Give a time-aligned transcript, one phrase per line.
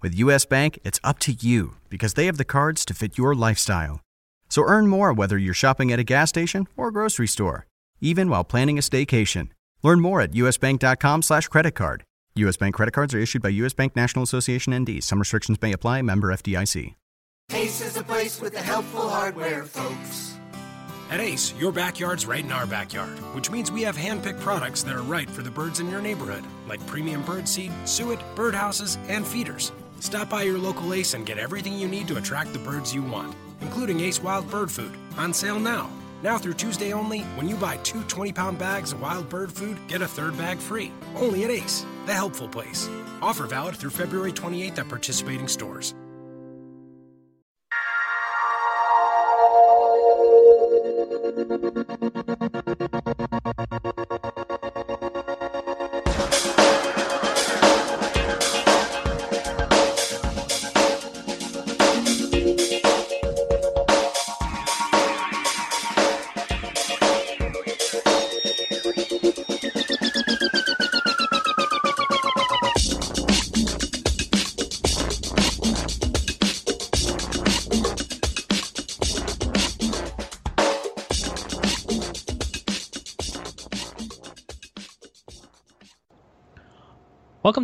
[0.00, 3.34] With US Bank, it's up to you because they have the cards to fit your
[3.34, 4.00] lifestyle.
[4.48, 7.66] So earn more whether you're shopping at a gas station or a grocery store,
[8.00, 9.48] even while planning a staycation.
[9.82, 12.04] Learn more at usbank.com slash credit card.
[12.36, 12.56] U.S.
[12.56, 13.74] Bank credit cards are issued by U.S.
[13.74, 15.02] Bank National Association ND.
[15.02, 16.02] Some restrictions may apply.
[16.02, 16.94] Member FDIC.
[17.52, 20.38] Ace is a place with the helpful hardware, folks.
[21.10, 24.94] At Ace, your backyard's right in our backyard, which means we have hand-picked products that
[24.94, 29.26] are right for the birds in your neighborhood, like premium bird seed, suet, birdhouses, and
[29.26, 29.72] feeders.
[30.00, 33.02] Stop by your local Ace and get everything you need to attract the birds you
[33.02, 35.90] want, including Ace Wild Bird Food, on sale now.
[36.22, 39.78] Now through Tuesday only, when you buy two 20 pound bags of wild bird food,
[39.88, 40.92] get a third bag free.
[41.16, 42.88] Only at Ace, the helpful place.
[43.22, 45.94] Offer valid through February 28th at participating stores.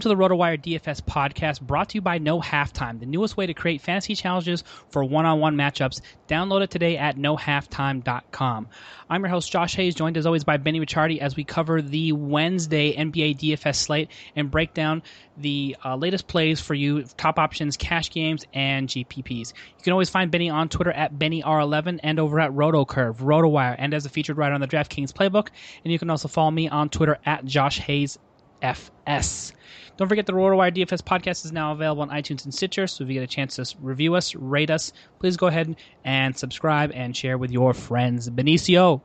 [0.05, 3.55] To the RotoWire DFS podcast brought to you by No Halftime, the newest way to
[3.55, 6.03] create fantasy challenges for one on one matchups.
[6.29, 8.69] Download it today at nohalftime.com.
[9.09, 12.13] I'm your host, Josh Hayes, joined as always by Benny Ricciardi as we cover the
[12.13, 15.03] Wednesday NBA DFS slate and break down
[15.39, 19.55] the uh, latest plays for you, top options, cash games, and GPPs.
[19.55, 23.95] You can always find Benny on Twitter at BennyR11 and over at RotoCurve, RotoWire, and
[23.95, 25.49] as a featured writer on the DraftKings Playbook.
[25.83, 28.19] And you can also follow me on Twitter at Josh Hayes
[28.65, 29.53] FS.
[29.97, 32.89] Don't forget the RotoWire DFS podcast is now available on iTunes and Stitcher.
[32.89, 36.37] So if you get a chance to review us, rate us, please go ahead and
[36.37, 38.29] subscribe and share with your friends.
[38.29, 39.01] Benicio,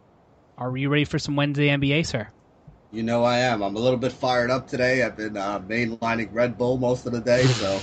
[0.58, 2.28] are you ready for some Wednesday NBA, sir?
[2.92, 3.62] You know I am.
[3.62, 5.04] I'm a little bit fired up today.
[5.04, 7.80] I've been uh, mainlining Red Bull most of the day, so.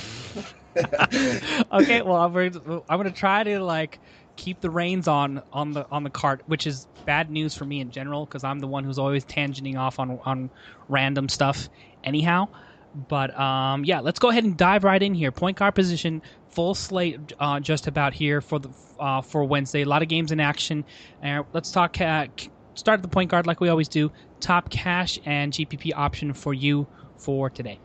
[1.72, 4.00] okay, well I'm going, I'm to try to like
[4.34, 7.80] keep the reins on on the on the cart, which is bad news for me
[7.80, 10.50] in general because I'm the one who's always tangenting off on on
[10.88, 11.68] random stuff.
[12.04, 12.48] Anyhow,
[12.94, 15.30] but um, yeah, let's go ahead and dive right in here.
[15.30, 19.82] Point guard position, full slate, uh, just about here for the uh, for Wednesday.
[19.82, 20.84] A lot of games in action.
[21.22, 22.00] Uh, let's talk.
[22.00, 22.26] Uh,
[22.74, 24.10] start at the point guard like we always do.
[24.40, 26.86] Top cash and GPP option for you
[27.16, 27.78] for today.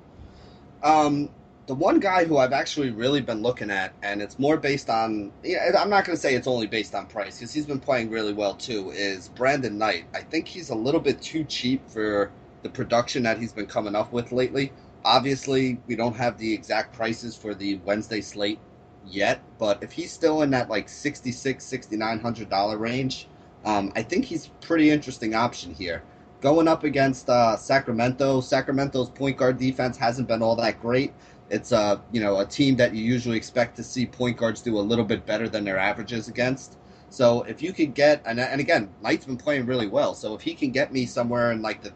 [0.83, 1.29] Um,
[1.67, 5.31] the one guy who I've actually really been looking at, and it's more based on.
[5.43, 8.09] Yeah, I'm not going to say it's only based on price because he's been playing
[8.09, 8.91] really well too.
[8.91, 10.05] Is Brandon Knight?
[10.13, 12.31] I think he's a little bit too cheap for
[12.63, 14.71] the production that he's been coming up with lately.
[15.03, 18.59] Obviously, we don't have the exact prices for the Wednesday slate
[19.05, 23.27] yet, but if he's still in that like 66 6900 dollar range,
[23.65, 26.03] um, I think he's pretty interesting option here.
[26.39, 31.13] Going up against uh, Sacramento, Sacramento's point guard defense hasn't been all that great.
[31.49, 34.77] It's a you know a team that you usually expect to see point guards do
[34.77, 36.77] a little bit better than their averages against.
[37.09, 40.13] So if you could get and and again, Knight's been playing really well.
[40.13, 41.89] So if he can get me somewhere in like the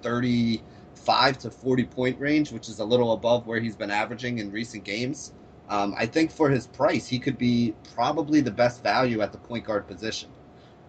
[1.06, 4.52] 35 to 40 point range, which is a little above where he's been averaging in
[4.52, 5.34] recent games,
[5.69, 9.38] um, I think for his price, he could be probably the best value at the
[9.38, 10.30] point guard position.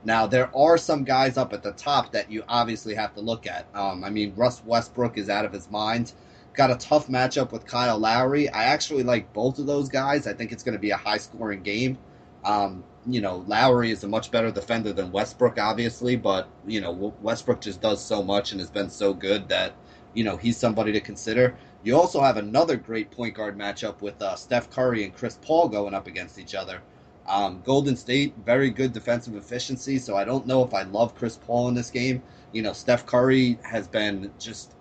[0.05, 3.47] Now there are some guys up at the top that you obviously have to look
[3.47, 3.67] at.
[3.75, 6.13] Um, I mean, Russ Westbrook is out of his mind.
[6.55, 8.49] Got a tough matchup with Kyle Lowry.
[8.49, 10.27] I actually like both of those guys.
[10.27, 11.99] I think it's going to be a high scoring game.
[12.45, 17.15] Um, you know, Lowry is a much better defender than Westbrook, obviously, but you know
[17.21, 19.75] Westbrook just does so much and has been so good that
[20.17, 21.57] you know he's somebody to consider.
[21.85, 25.69] You also have another great point guard matchup with uh, Steph Curry and Chris Paul
[25.69, 26.81] going up against each other.
[27.29, 31.37] Um, Golden State, very good defensive efficiency, so I don't know if I love Chris
[31.37, 32.23] Paul in this game.
[32.53, 34.75] You know, Steph Curry has been just,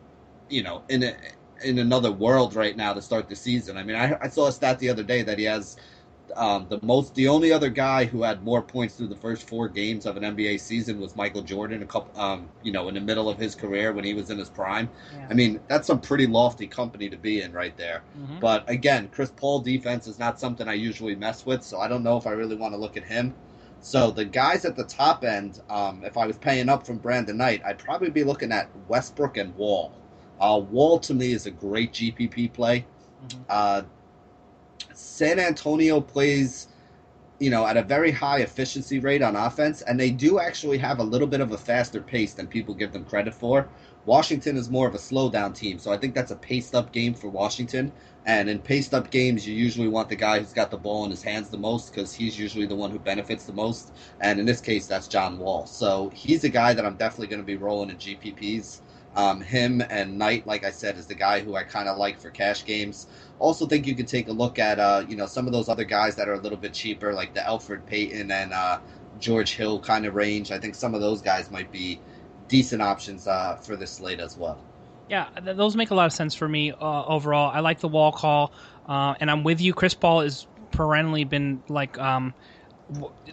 [0.50, 1.16] you know, in a,
[1.64, 3.78] in another world right now to start the season.
[3.78, 5.78] I mean, I, I saw a stat the other day that he has
[6.36, 9.68] um, the most, the only other guy who had more points through the first four
[9.68, 11.82] games of an NBA season was Michael Jordan.
[11.84, 14.38] A couple, um, you know, in the middle of his career when he was in
[14.38, 14.90] his prime.
[15.14, 15.28] Yeah.
[15.30, 18.04] I mean, that's some pretty lofty company to be in right there.
[18.18, 18.40] Mm-hmm.
[18.40, 22.04] But again, Chris Paul defense is not something I usually mess with, so I don't
[22.04, 23.34] know if I really want to look at him.
[23.82, 27.38] So the guys at the top end, um, if I was paying up from Brandon
[27.38, 29.94] Knight, I'd probably be looking at Westbrook and Wall.
[30.40, 32.86] Uh, Wall to me is a great GPP play.
[33.28, 33.42] Mm-hmm.
[33.48, 33.82] Uh,
[34.94, 36.68] San Antonio plays,
[37.40, 41.00] you know, at a very high efficiency rate on offense, and they do actually have
[41.00, 43.68] a little bit of a faster pace than people give them credit for.
[44.06, 46.92] Washington is more of a slow down team, so I think that's a paced up
[46.92, 47.92] game for Washington.
[48.26, 51.12] And in paced up games, you usually want the guy who's got the ball in
[51.12, 53.94] his hands the most because he's usually the one who benefits the most.
[54.20, 55.66] And in this case, that's John Wall.
[55.68, 58.82] So he's a guy that I'm definitely going to be rolling in GPPs.
[59.16, 62.20] Um, him and Knight, like I said, is the guy who I kind of like
[62.20, 63.08] for cash games.
[63.40, 65.84] Also, think you could take a look at uh, you know some of those other
[65.84, 68.80] guys that are a little bit cheaper, like the Elfrid Payton and uh,
[69.20, 70.52] George Hill kind of range.
[70.52, 72.00] I think some of those guys might be
[72.48, 74.58] decent options uh, for this slate as well.
[75.10, 77.52] Yeah, th- those make a lot of sense for me uh, overall.
[77.52, 78.54] I like the wall call,
[78.88, 79.74] uh, and I'm with you.
[79.74, 81.98] Chris Paul has perennially been like.
[81.98, 82.34] Um,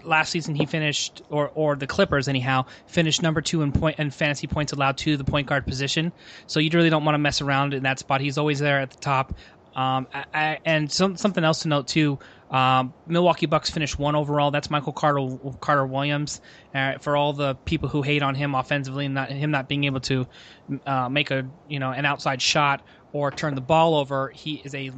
[0.03, 4.15] last season he finished or or the Clippers anyhow finished number two in point and
[4.15, 6.13] fantasy points allowed to the point guard position.
[6.47, 8.21] So you really don't want to mess around in that spot.
[8.21, 9.35] He's always there at the top.
[9.75, 12.19] Um, I, I, and some, something else to note too.
[12.51, 14.51] Um, Milwaukee Bucks finished one overall.
[14.51, 16.43] That's Michael Carter Carter Williams.
[16.75, 19.85] Uh, for all the people who hate on him offensively and not, him not being
[19.85, 20.27] able to
[20.87, 22.83] uh, make a you know an outside shot
[23.13, 24.91] or turn the ball over, he is a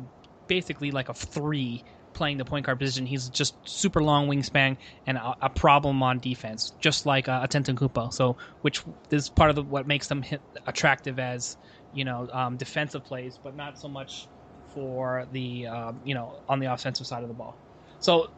[0.48, 3.06] basically like a three playing the point guard position.
[3.06, 4.76] He's just super long wingspan
[5.06, 8.12] and a, a problem on defense, just like uh, Antetokounmpo.
[8.12, 10.24] So, which is part of the, what makes them
[10.66, 11.56] attractive as
[11.92, 14.26] you know um, defensive plays, but not so much
[14.74, 17.56] for the uh, you know on the offensive side of the ball.
[18.00, 18.30] So.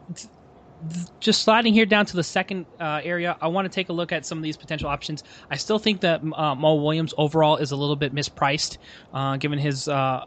[1.19, 4.11] just sliding here down to the second uh, area, I want to take a look
[4.11, 5.23] at some of these potential options.
[5.49, 8.77] I still think that uh, Mo Williams overall is a little bit mispriced,
[9.11, 10.25] uh, given his uh,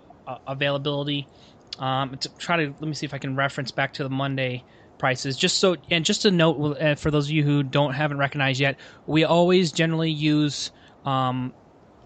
[0.49, 1.29] availability
[1.79, 4.65] um, to try to let me see if I can reference back to the Monday
[4.99, 5.37] prices.
[5.37, 8.61] Just so and just a note uh, for those of you who don't haven't recognized
[8.61, 10.71] yet, we always generally use
[11.05, 11.53] um,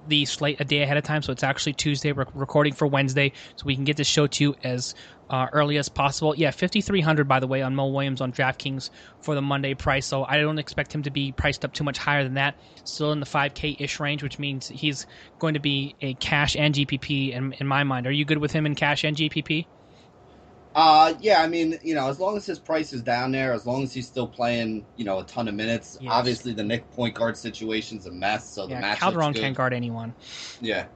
[0.09, 1.23] the slate a day ahead of time.
[1.23, 2.13] So it's actually Tuesday.
[2.13, 4.95] We're recording for Wednesday, so we can get this show to you as
[5.31, 6.35] uh, early as possible.
[6.37, 8.91] Yeah, 5300 by the way on Mo Williams on DraftKings
[9.23, 10.07] for the Monday price.
[10.07, 12.57] So I don't expect him to be priced up too much higher than that.
[12.85, 15.07] Still in the 5K ish range, which means he's
[15.39, 18.07] going to be a cash and GPP in, in my mind.
[18.07, 19.67] Are you good with him in cash and GPP?
[20.75, 23.65] Uh, yeah, I mean, you know, as long as his price is down there, as
[23.65, 25.99] long as he's still playing, you know, a ton of minutes.
[26.01, 26.13] Yes.
[26.13, 28.99] Obviously, the Knick point guard situation's a mess, so the match.
[28.99, 30.15] Calderon can't guard anyone.
[30.61, 30.87] Yeah.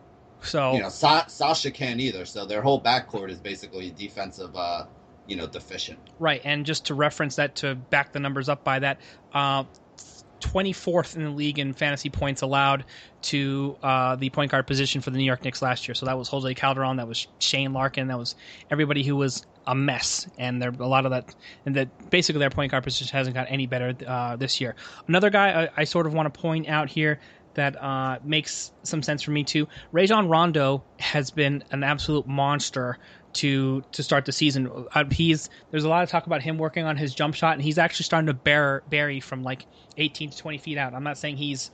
[0.40, 2.24] So you know, Sa- Sasha can't either.
[2.24, 4.86] So their whole backcourt is basically defensive, uh,
[5.26, 5.98] you know, deficient.
[6.18, 9.00] Right, and just to reference that to back the numbers up by that,
[9.32, 9.64] uh,
[10.40, 12.84] 24th in the league in fantasy points allowed
[13.22, 15.94] to uh, the point guard position for the New York Knicks last year.
[15.94, 18.36] So that was Jose Calderon, that was Shane Larkin, that was
[18.70, 21.34] everybody who was a mess, and there a lot of that,
[21.66, 24.74] and that basically their point guard position hasn't got any better uh, this year.
[25.06, 27.20] Another guy I, I, sort of want to point out here
[27.52, 29.68] that uh, makes some sense for me too.
[29.92, 32.98] Rajon Rondo has been an absolute monster
[33.34, 34.86] to to start the season.
[34.94, 37.62] Uh, he's there's a lot of talk about him working on his jump shot, and
[37.62, 39.66] he's actually starting to bear bury from like
[39.98, 40.94] 18 to 20 feet out.
[40.94, 41.70] I'm not saying he's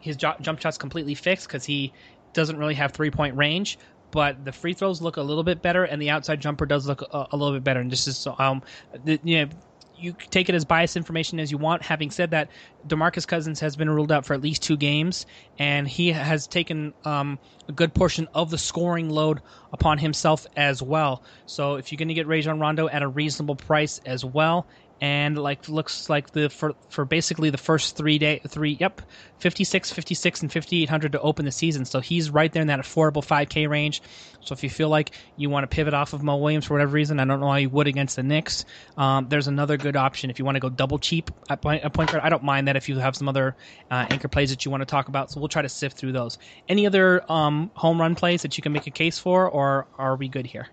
[0.00, 1.92] his jump shot's completely fixed because he
[2.32, 3.78] doesn't really have three point range,
[4.14, 7.02] but the free throws look a little bit better, and the outside jumper does look
[7.02, 7.80] a, a little bit better.
[7.80, 8.62] And this is um,
[9.04, 9.50] the, you know
[9.96, 11.82] you take it as biased information as you want.
[11.82, 12.48] Having said that,
[12.86, 15.26] Demarcus Cousins has been ruled out for at least two games,
[15.58, 19.40] and he has taken um, a good portion of the scoring load
[19.72, 21.22] upon himself as well.
[21.46, 24.66] So if you're going to get Rajon Rondo at a reasonable price as well,
[25.00, 29.02] and like looks like the for for basically the first three day three yep
[29.38, 31.84] 56 56 and 5800 to open the season.
[31.84, 34.02] So he's right there in that affordable 5k range.
[34.40, 36.92] So if you feel like you want to pivot off of Mo Williams for whatever
[36.92, 38.64] reason I don't know why you would against the Knicks
[38.96, 40.30] um, there's another good option.
[40.30, 42.68] If you want to go double cheap at point, at point guard I don't mind
[42.68, 43.56] that if you have some other
[43.90, 45.30] uh, anchor plays that you want to talk about.
[45.30, 46.38] So we'll try to sift through those.
[46.68, 50.16] Any other um, home run plays that you can make a case for or are
[50.16, 50.68] we good here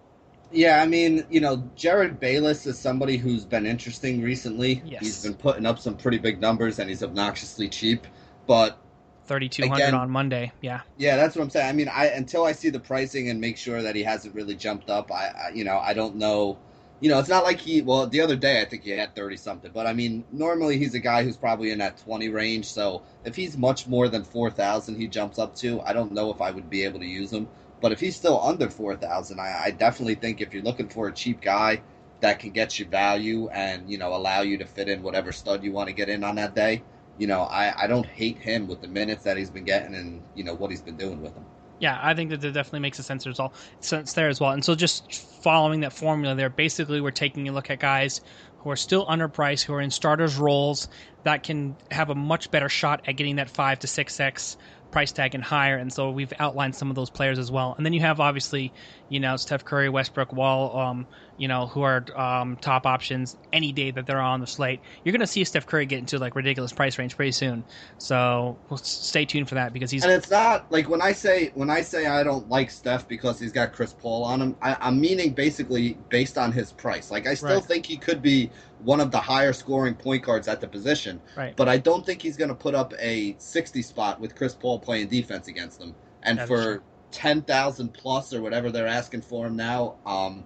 [0.51, 4.81] yeah, I mean, you know, Jerryd Bayless is somebody who's been interesting recently.
[4.85, 5.01] Yes.
[5.01, 8.05] He's been putting up some pretty big numbers and he's obnoxiously cheap.
[8.47, 8.77] But
[9.25, 10.51] 3200 on Monday.
[10.61, 10.81] Yeah.
[10.97, 11.69] Yeah, that's what I'm saying.
[11.69, 14.55] I mean, I until I see the pricing and make sure that he hasn't really
[14.55, 16.57] jumped up, I, I you know, I don't know.
[16.99, 19.37] You know, it's not like he well, the other day I think he had 30
[19.37, 23.01] something, but I mean, normally he's a guy who's probably in that 20 range, so
[23.25, 26.51] if he's much more than 4000 he jumps up to, I don't know if I
[26.51, 27.47] would be able to use him.
[27.81, 31.07] But if he's still under four thousand, I, I definitely think if you're looking for
[31.07, 31.83] a cheap guy
[32.21, 35.63] that can get you value and you know allow you to fit in whatever stud
[35.63, 36.83] you want to get in on that day,
[37.17, 40.21] you know I, I don't hate him with the minutes that he's been getting and
[40.35, 41.45] you know what he's been doing with them.
[41.79, 43.55] Yeah, I think that definitely makes a sense as well.
[43.79, 44.51] Sense there as well.
[44.51, 45.11] And so just
[45.41, 48.21] following that formula there, basically we're taking a look at guys
[48.57, 50.87] who are still underpriced, who are in starters roles
[51.23, 54.57] that can have a much better shot at getting that five to six x
[54.91, 55.77] price tag and higher.
[55.77, 57.73] And so we've outlined some of those players as well.
[57.77, 58.73] And then you have obviously,
[59.09, 61.07] you know, Steph Curry, Westbrook, Wall, um,
[61.37, 64.81] you know, who are um, top options any day that they're on the slate.
[65.03, 67.65] You're going to see Steph Curry get into like ridiculous price range pretty soon.
[67.97, 70.03] So we'll stay tuned for that because he's.
[70.03, 73.39] And it's not like when I say when I say I don't like Steph because
[73.39, 74.55] he's got Chris Paul on him.
[74.61, 77.09] I, am meaning basically based on his price.
[77.09, 77.63] Like I still Right.
[77.63, 78.51] think he could be
[78.83, 81.21] one of the higher scoring point guards at the position.
[81.35, 81.55] Right.
[81.55, 84.79] But I don't think he's going to put up a 60 spot with Chris Paul
[84.79, 85.95] playing defense against him.
[86.23, 86.81] And That is for true.
[87.11, 90.43] 10,000 plus or whatever they're asking for him now, um,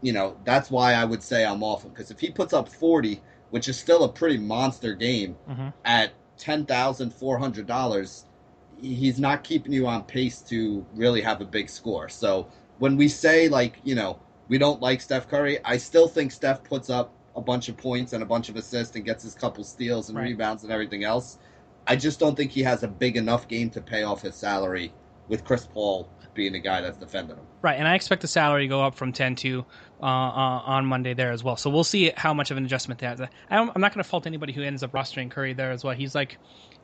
[0.00, 1.90] you know, that's why I would say I'm off him.
[1.90, 5.72] Because if he puts up 40, which is still a pretty monster game, Mhm.
[5.84, 8.24] at $10,400,
[8.80, 12.08] he's not keeping you on pace to really have a big score.
[12.08, 16.32] So when we say, like, you know, we don't like Steph Curry, I still think
[16.32, 19.34] Steph puts up a bunch of points and a bunch of assists and gets his
[19.34, 20.24] couple steals and Right.
[20.28, 21.38] rebounds and everything else.
[21.86, 24.92] I just don't think he has a big enough game to pay off his salary
[25.28, 27.44] with Chris Paul being the guy that's defending him.
[27.62, 29.64] Right, and I expect the salary to go up from ten to
[30.00, 31.56] uh, uh, on Monday there as well.
[31.56, 33.20] So we'll see how much of an adjustment that.
[33.20, 35.94] I I'm not going to fault anybody who ends up rostering Curry there as well.
[35.94, 36.38] He's like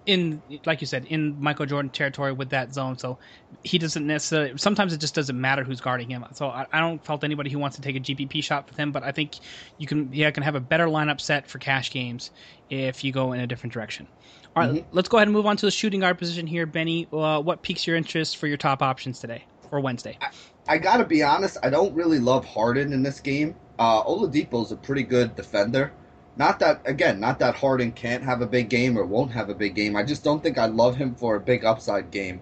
[0.08, 2.96] in, like you said, in Michael Jordan territory with that zone.
[2.96, 3.18] So
[3.62, 4.56] he doesn't necessarily.
[4.56, 6.24] Sometimes it just doesn't matter who's guarding him.
[6.32, 8.90] So I, I don't fault anybody who wants to take a GPP shot with him.
[8.90, 9.36] But I think
[9.76, 12.30] you can, yeah, can have a better lineup set for cash games
[12.70, 14.08] if you go in a different direction.
[14.56, 17.06] All right, let's go ahead and move on to the shooting guard position here, Benny.
[17.12, 20.18] Uh, what piques your interest for your top options today or Wednesday?
[20.66, 23.54] I gotta be honest, I don't really love Harden in this game.
[23.78, 25.92] Uh, Oladipo's a pretty good defender.
[26.38, 29.54] Not that again, not that Harden can't have a big game or won't have a
[29.54, 29.96] big game.
[29.96, 32.40] I just don't think I love him for a big upside game.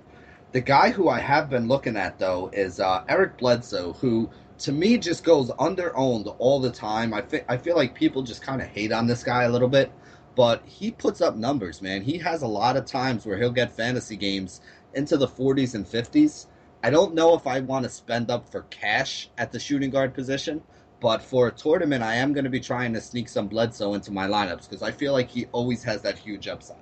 [0.52, 4.72] The guy who I have been looking at though is uh, Eric Bledsoe, who to
[4.72, 7.14] me just goes under owned all the time.
[7.14, 9.90] I I feel like people just kind of hate on this guy a little bit,
[10.34, 12.02] but he puts up numbers, man.
[12.02, 14.60] He has a lot of times where he'll get fantasy games
[14.92, 16.48] into the 40s and 50s.
[16.82, 20.12] I don't know if I want to spend up for cash at the shooting guard
[20.12, 20.62] position,
[21.00, 24.10] but for a tournament, I am going to be trying to sneak some Bledsoe into
[24.10, 26.78] my lineups because I feel like he always has that huge upside.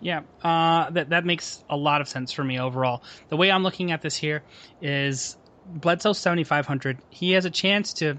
[0.00, 3.02] Yeah, uh, that that makes a lot of sense for me overall.
[3.30, 4.42] The way I'm looking at this here
[4.82, 6.98] is Bledsoe 7,500.
[7.10, 8.18] He has a chance to.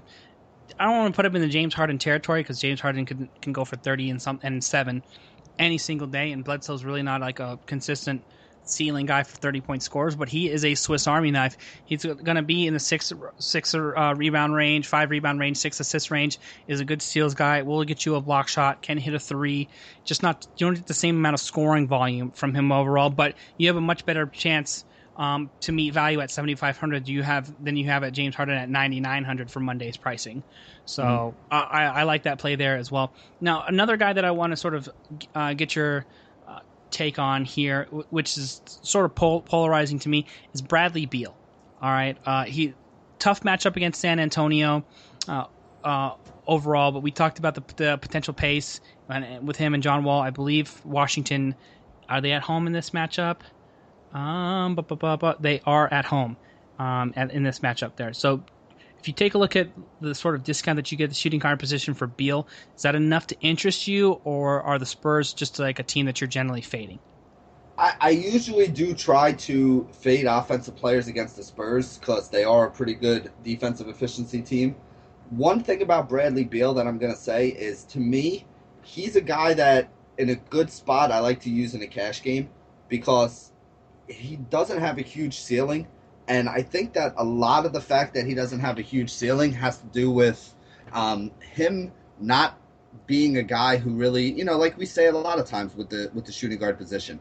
[0.80, 3.30] I don't want to put him in the James Harden territory because James Harden can
[3.40, 5.04] can go for 30 and some and seven
[5.58, 8.24] any single day, and Bledsoe's really not like a consistent
[8.68, 11.56] ceiling guy for 30 point scores, but he is a Swiss Army knife.
[11.84, 15.80] He's going to be in the six six uh, rebound range, five rebound range, six
[15.80, 16.38] assist range.
[16.66, 17.62] Is a good steals guy.
[17.62, 18.82] Will get you a block shot.
[18.82, 19.68] Can hit a three.
[20.04, 23.34] Just not you don't get the same amount of scoring volume from him overall, but
[23.56, 24.84] you have a much better chance.
[25.18, 28.68] Um, to meet value at 7500 you have than you have at James Harden at
[28.68, 30.42] 9900 for Monday's pricing.
[30.84, 33.14] So I, I I like that play there as well.
[33.40, 34.90] Now another guy that I want to sort of
[35.34, 36.04] uh, get your
[36.90, 41.36] take on here, which is sort of pol- polarizing to me, is Bradley Beal.
[41.80, 42.74] All right, uh, he
[43.18, 44.84] tough matchup against San Antonio
[45.28, 45.44] uh,
[45.84, 46.14] uh,
[46.46, 50.20] overall, but we talked about the, the potential pace and, with him and John Wall.
[50.20, 51.54] I believe Washington
[52.08, 53.40] are they at home in this matchup?
[54.12, 56.36] Um, but, but, but, but they are at home
[56.78, 58.12] um, in this matchup there.
[58.12, 58.42] So
[58.98, 59.68] if you take a look at
[60.00, 62.94] the sort of discount that you get the shooting guard position for Beal, is that
[62.94, 66.60] enough to interest you, or are the Spurs just like a team that you're generally
[66.62, 66.98] fading?
[67.78, 72.66] I, I usually do try to fade offensive players against the Spurs because they are
[72.66, 74.76] a pretty good defensive efficiency team.
[75.30, 78.46] one thing about Bradley Beal that I'm gonna say is to me,
[78.82, 79.88] he's a guy that
[80.18, 82.48] in a good spot I like to use in a cash game
[82.88, 83.52] because
[84.08, 85.86] he doesn't have a huge ceiling,
[86.28, 89.10] and I think that a lot of the fact that he doesn't have a huge
[89.10, 90.54] ceiling has to do with
[90.92, 92.58] um, him not
[93.06, 95.88] being a guy who really, you know, like we say a lot of times with
[95.88, 97.20] the with the shooting guard position,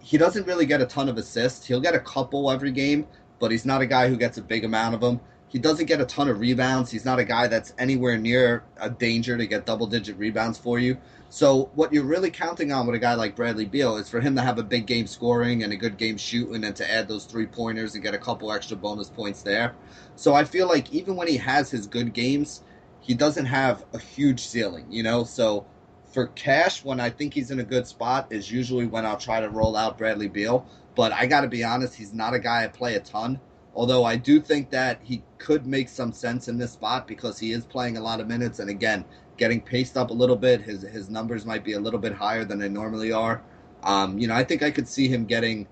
[0.00, 1.66] he doesn't really get a ton of assists.
[1.66, 3.06] He'll get a couple every game,
[3.38, 5.20] but he's not a guy who gets a big amount of them.
[5.52, 6.90] He doesn't get a ton of rebounds.
[6.90, 10.78] He's not a guy that's anywhere near a danger to get double digit rebounds for
[10.78, 10.96] you.
[11.28, 14.34] So what you're really counting on with a guy like Bradley Beal is for him
[14.36, 17.26] to have a big game scoring and a good game shooting and to add those
[17.26, 19.74] three pointers and get a couple extra bonus points there.
[20.16, 22.62] So I feel like even when he has his good games,
[23.00, 25.24] he doesn't have a huge ceiling, you know?
[25.24, 25.66] So
[26.12, 29.40] for cash, when I think he's in a good spot, is usually when I'll try
[29.40, 30.64] to roll out Bradley Beal.
[30.94, 33.38] But I got to be honest, he's not a guy I play a ton.
[33.74, 37.52] Although I do think that he could make some sense in this spot because he
[37.52, 39.04] is playing a lot of minutes, and again,
[39.36, 40.60] getting paced up a little bit.
[40.60, 43.42] His his numbers might be a little bit higher than they normally are.
[43.82, 45.66] Um, you know, I think I could see him getting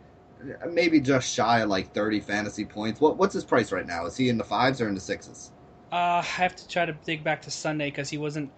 [0.70, 3.00] maybe just shy of like 30 fantasy points.
[3.00, 4.06] What what's his price right now?
[4.06, 5.52] Is he in the fives or in the sixes?
[5.92, 8.50] Uh, I have to try to dig back to Sunday because he wasn't.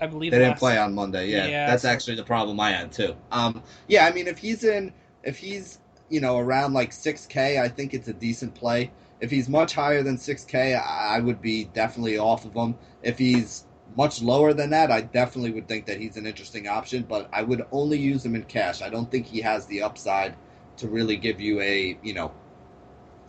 [0.00, 1.28] I believe they didn't play on Monday.
[1.28, 1.88] Yeah, yeah that's so...
[1.88, 3.14] actually the problem I had too.
[3.30, 5.78] Um, yeah, I mean, if he's in, if he's
[6.08, 8.90] you know around like six K, I think it's a decent play.
[9.20, 12.76] If he's much higher than six K, I would be definitely off of him.
[13.02, 13.64] If he's
[13.96, 17.04] much lower than that, I definitely would think that he's an interesting option.
[17.08, 18.82] But I would only use him in cash.
[18.82, 20.36] I don't think he has the upside
[20.76, 22.32] to really give you a you know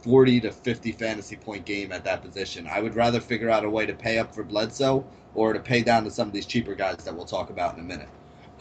[0.01, 2.67] 40 to 50 fantasy point game at that position.
[2.67, 5.81] I would rather figure out a way to pay up for Bledsoe or to pay
[5.81, 8.09] down to some of these cheaper guys that we'll talk about in a minute.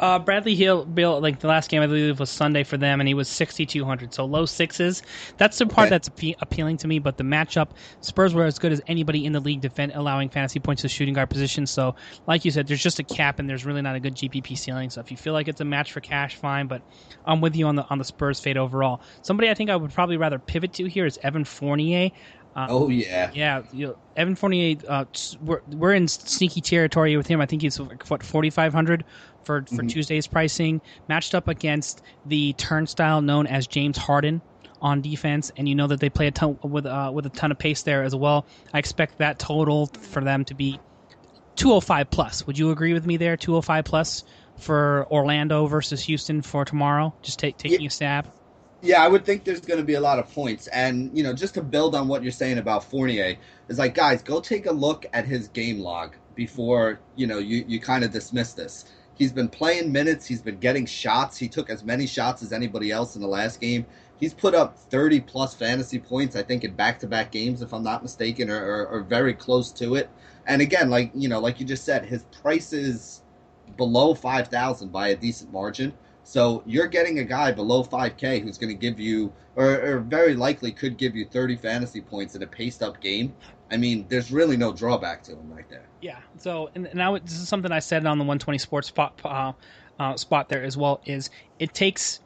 [0.01, 3.09] Uh, Bradley Hill, Bill, like the last game I believe was Sunday for them, and
[3.09, 4.15] he was 6,200.
[4.15, 5.03] So low sixes.
[5.37, 5.91] That's the part okay.
[5.91, 6.99] that's appe- appealing to me.
[6.99, 10.61] But the matchup, Spurs were as good as anybody in the league, defend allowing fantasy
[10.61, 11.67] points to shooting guard position.
[11.67, 11.95] So,
[12.27, 14.91] like you said, there's just a cap, and there's really not a good GPP ceiling.
[14.91, 16.69] So if you feel like it's a match for cash, fine.
[16.69, 16.83] But
[17.25, 19.01] I'm with you on the on the Spurs fade overall.
[19.23, 22.11] Somebody I think I would probably rather pivot to here is Evan Fournier.
[22.57, 23.63] Uh, oh yeah, yeah.
[23.73, 25.05] You know, Evan Fournier, uh,
[25.41, 27.41] we're we're in sneaky territory with him.
[27.41, 29.05] I think he's what forty five hundred
[29.49, 29.87] for for mm-hmm.
[29.87, 34.43] Tuesday's pricing, matched up against the turnstile known as James Harden
[34.83, 37.51] on defense, and you know that they play a ton with uh, with a ton
[37.51, 38.45] of pace there as well.
[38.75, 40.79] I expect that total for them to be
[41.57, 42.47] 205 plus.
[42.47, 43.39] Would you agree with me there?
[43.39, 44.25] 205 plus
[44.59, 47.15] for Orlando versus Houston for tomorrow.
[47.23, 47.89] Just take taking yeah.
[47.89, 48.33] a stab.
[48.83, 50.69] Yeah, I would think there's going to be a lot of points.
[50.69, 54.23] And, you know, just to build on what you're saying about Fournier, is like, guys,
[54.23, 58.13] go take a look at his game log before, you know, you, you kind of
[58.13, 58.85] dismiss this.
[59.19, 60.27] He's been playing minutes.
[60.27, 61.37] He's been getting shots.
[61.37, 63.85] He took as many shots as anybody else in the last game.
[64.21, 67.73] He's put up 30 plus fantasy points, I think, in back to back games, if
[67.73, 70.09] I'm not mistaken, or, or, or, very close to it.
[70.47, 73.23] And again, like you know, like you just said, his price is
[73.77, 75.93] below 5,000 by a decent margin.
[76.23, 80.35] So you're getting a guy below 5K who's going to give you, or, or, very
[80.35, 83.35] likely could give you 30 fantasy points in a paced up game.
[83.71, 85.87] I mean, there's really no drawback to him right there.
[86.01, 86.19] Yeah.
[86.39, 89.53] So, and now this is something I said on the 120 Sports spot, uh,
[89.99, 91.01] uh, spot there as well.
[91.05, 92.21] Is it takes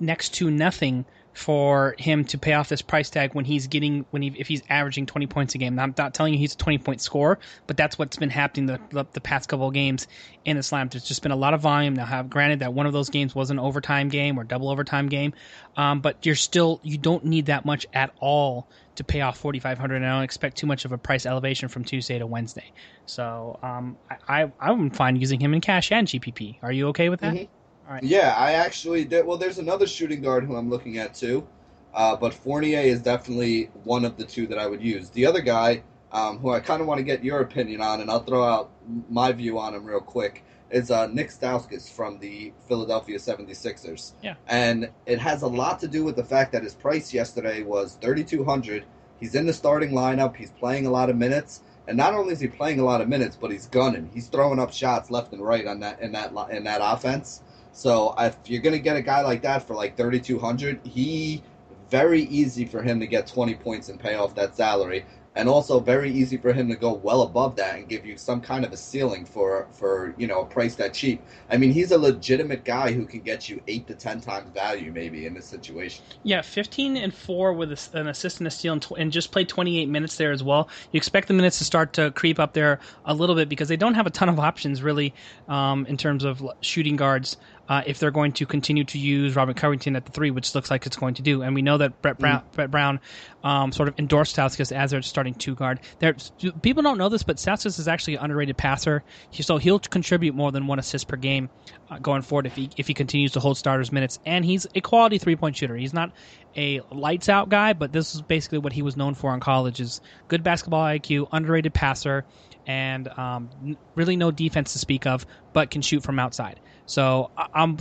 [0.00, 1.04] next to nothing
[1.38, 4.60] for him to pay off this price tag when he's getting when he if he's
[4.68, 5.78] averaging 20 points a game.
[5.78, 8.80] I'm not telling you he's a 20 point scorer, but that's what's been happening the,
[8.90, 10.08] the, the past couple of games
[10.44, 10.88] in the slam.
[10.88, 11.94] There's just been a lot of volume.
[11.94, 15.08] Now, have granted that one of those games was an overtime game or double overtime
[15.08, 15.32] game,
[15.76, 19.94] um, but you're still you don't need that much at all to pay off 4500
[19.94, 22.72] and I don't expect too much of a price elevation from Tuesday to Wednesday.
[23.06, 26.58] So um, I, I I'm fine using him in cash and GPP.
[26.62, 27.34] Are you okay with that?
[27.34, 27.57] Mm-hmm.
[28.02, 29.26] Yeah, I actually did.
[29.26, 31.46] Well, there's another shooting guard who I'm looking at too,
[31.94, 35.10] uh, but Fournier is definitely one of the two that I would use.
[35.10, 38.10] The other guy, um, who I kind of want to get your opinion on, and
[38.10, 38.70] I'll throw out
[39.08, 44.12] my view on him real quick, is uh, Nick Stauskas from the Philadelphia 76ers.
[44.22, 44.34] Yeah.
[44.48, 47.96] And it has a lot to do with the fact that his price yesterday was
[48.02, 48.84] 3200
[49.20, 50.36] He's in the starting lineup.
[50.36, 51.62] He's playing a lot of minutes.
[51.86, 54.10] And not only is he playing a lot of minutes, but he's gunning.
[54.12, 57.42] He's throwing up shots left and right on that in that in that offense.
[57.78, 61.44] So if you're gonna get a guy like that for like 3,200, he
[61.88, 65.06] very easy for him to get 20 points and pay off that salary
[65.38, 68.40] and also very easy for him to go well above that and give you some
[68.40, 71.22] kind of a ceiling for for you know a price that cheap.
[71.48, 74.90] I mean, he's a legitimate guy who can get you eight to ten times value
[74.90, 76.02] maybe in this situation.
[76.24, 79.48] Yeah, fifteen and four with an assist and a steal and, tw- and just played
[79.48, 80.68] twenty eight minutes there as well.
[80.90, 83.76] You expect the minutes to start to creep up there a little bit because they
[83.76, 85.14] don't have a ton of options really
[85.46, 87.36] um, in terms of shooting guards
[87.68, 90.70] uh, if they're going to continue to use Robert Covington at the three, which looks
[90.70, 91.42] like it's going to do.
[91.42, 92.52] And we know that Brett Brown, mm.
[92.52, 93.00] Brett Brown
[93.44, 95.80] um, sort of endorsed Stauskas as their starting two guard.
[95.98, 96.16] There,
[96.62, 100.50] people don't know this, but Stauskas is actually an underrated passer, so he'll contribute more
[100.50, 101.50] than one assist per game
[101.90, 104.18] uh, going forward if he if he continues to hold starters minutes.
[104.24, 105.76] And he's a quality three point shooter.
[105.76, 106.12] He's not
[106.56, 109.80] a lights out guy, but this is basically what he was known for in college:
[109.80, 112.24] is good basketball IQ, underrated passer,
[112.66, 113.50] and um,
[113.94, 116.60] really no defense to speak of, but can shoot from outside.
[116.88, 117.76] So I'm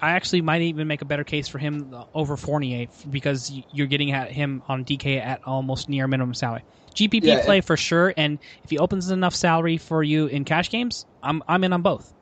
[0.00, 4.10] I actually might even make a better case for him over Fournier because you're getting
[4.12, 6.64] at him on DK at almost near minimum salary.
[6.94, 10.70] GPP yeah, play for sure, and if he opens enough salary for you in cash
[10.70, 12.12] games, I'm I'm in on both.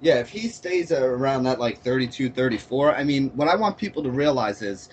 [0.00, 4.02] Yeah, if he stays around that like 32, 34, I mean, what I want people
[4.02, 4.88] to realize is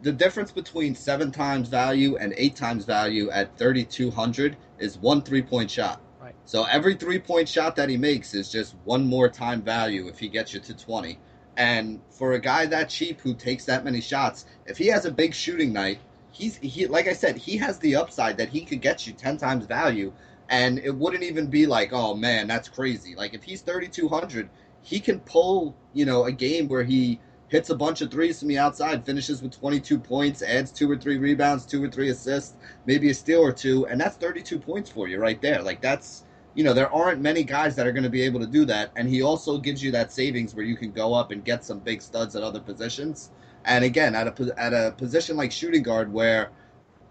[0.00, 5.42] the difference between seven times value and eight times value at 3,200 is one three
[5.42, 6.03] point shot.
[6.46, 10.18] So every three point shot that he makes is just one more time value if
[10.18, 11.18] he gets you to 20.
[11.56, 15.10] And for a guy that cheap who takes that many shots, if he has a
[15.10, 16.00] big shooting night,
[16.32, 19.36] he's he like I said, he has the upside that he could get you 10
[19.38, 20.12] times value
[20.48, 24.48] and it wouldn't even be like, "Oh man, that's crazy." Like if he's 3200,
[24.82, 28.48] he can pull, you know, a game where he hits a bunch of threes from
[28.48, 32.54] the outside, finishes with 22 points, adds two or three rebounds, two or three assists,
[32.84, 35.62] maybe a steal or two, and that's 32 points for you right there.
[35.62, 38.46] Like that's you know, there aren't many guys that are going to be able to
[38.46, 38.90] do that.
[38.96, 41.80] And he also gives you that savings where you can go up and get some
[41.80, 43.30] big studs at other positions.
[43.64, 46.50] And again, at a, at a position like shooting guard, where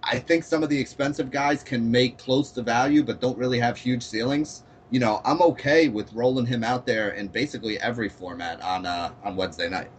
[0.03, 3.59] I think some of the expensive guys can make close to value but don't really
[3.59, 8.09] have huge ceilings, you know, I'm okay with rolling him out there in basically every
[8.09, 9.89] format on uh, on Wednesday night.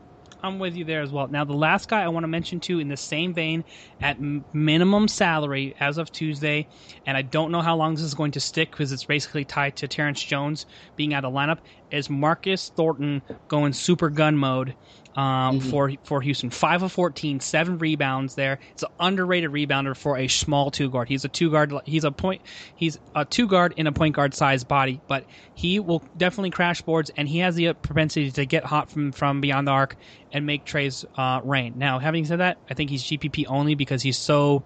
[0.45, 1.27] I'm with you there as well.
[1.27, 3.65] Now, the last guy I want to mention too, in the same vein,
[4.03, 4.19] at
[4.53, 6.69] minimum salary as of Tuesday,
[7.07, 9.77] and I don't know how long this is going to stick because it's basically tied
[9.77, 14.75] to Terrence Jones being out of lineup, is Marcus Thornton going super gun mode
[15.17, 15.71] um, mm-hmm.
[15.71, 16.51] for for Houston.
[16.51, 18.59] Five of 14, seven rebounds there.
[18.73, 21.09] It's an underrated rebounder for a small two guard.
[21.09, 21.73] He's a two guard.
[21.85, 22.43] He's a point.
[22.75, 25.25] He's a two guard in a point guard size body, but
[25.55, 29.41] he will definitely crash boards, and he has the propensity to get hot from from
[29.41, 29.97] beyond the arc
[30.33, 31.75] and make trays uh, rain.
[31.77, 34.65] Now, having said that, I think he's GPP only because he's so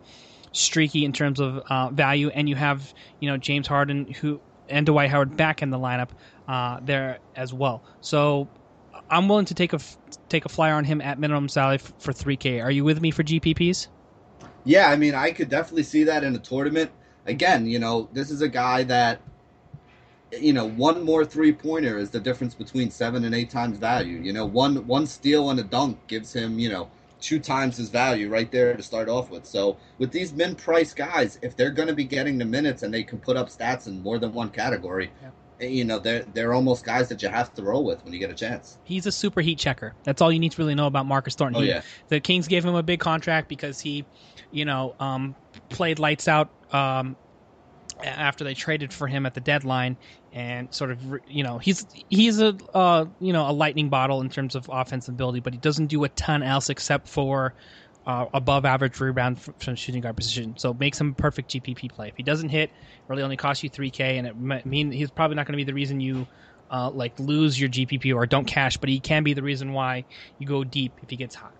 [0.52, 4.86] streaky in terms of uh, value, and you have you know James Harden who and
[4.86, 6.10] Dwight Howard back in the lineup
[6.46, 7.82] uh, there as well.
[8.00, 8.48] So
[9.10, 9.78] I'm willing to take a
[10.28, 12.62] take a flyer on him at minimum salary for 3K.
[12.62, 13.88] Are you with me for GPPs?
[14.64, 16.90] Yeah, I mean, I could definitely see that in a tournament.
[17.26, 19.20] Again, you know, this is a guy that,
[20.32, 24.18] you know, one more three pointer is the difference between seven and eight times value.
[24.18, 27.88] You know, one one steal and a dunk gives him, you know, two times his
[27.88, 29.46] value right there to start off with.
[29.46, 32.92] So with these min price guys, if they're going to be getting the minutes and
[32.92, 36.52] they can put up stats in more than one category, yeah you know they're they're
[36.52, 38.78] almost guys that you have to roll with when you get a chance.
[38.84, 39.94] He's a super heat checker.
[40.04, 41.60] That's all you need to really know about Marcus Thornton.
[41.60, 41.82] Oh, he, yeah.
[42.08, 44.04] The Kings gave him a big contract because he,
[44.50, 45.34] you know, um,
[45.68, 47.16] played lights out um,
[48.02, 49.96] after they traded for him at the deadline,
[50.32, 54.28] and sort of you know he's he's a uh, you know a lightning bottle in
[54.28, 57.54] terms of offensive ability, but he doesn't do a ton else except for
[58.08, 60.54] uh, above average rebound from shooting guard position.
[60.56, 62.08] So makes him a perfect GPP play.
[62.08, 62.70] If he doesn't hit,
[63.06, 65.74] really only costs you 3K, and it mean he's probably not going to be the
[65.74, 66.26] reason you
[66.70, 70.06] uh, like lose your GPP or don't cash, but he can be the reason why
[70.38, 71.52] you go deep if he gets hot.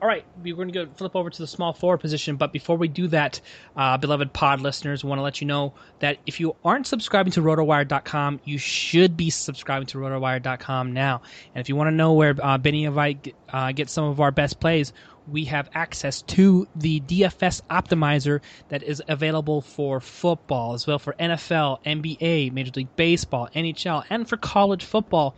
[0.00, 2.36] All right, we're going to go flip over to the small forward position.
[2.36, 3.40] But before we do that,
[3.74, 7.32] uh, beloved pod listeners, we want to let you know that if you aren't subscribing
[7.32, 11.22] to rotowire.com, you should be subscribing to rotowire.com now.
[11.52, 13.16] And if you want to know where uh, Benny and I
[13.48, 14.92] uh, get some of our best plays,
[15.30, 21.14] we have access to the DFS optimizer that is available for football as well for
[21.14, 25.34] NFL, NBA, Major League Baseball, NHL, and for college football.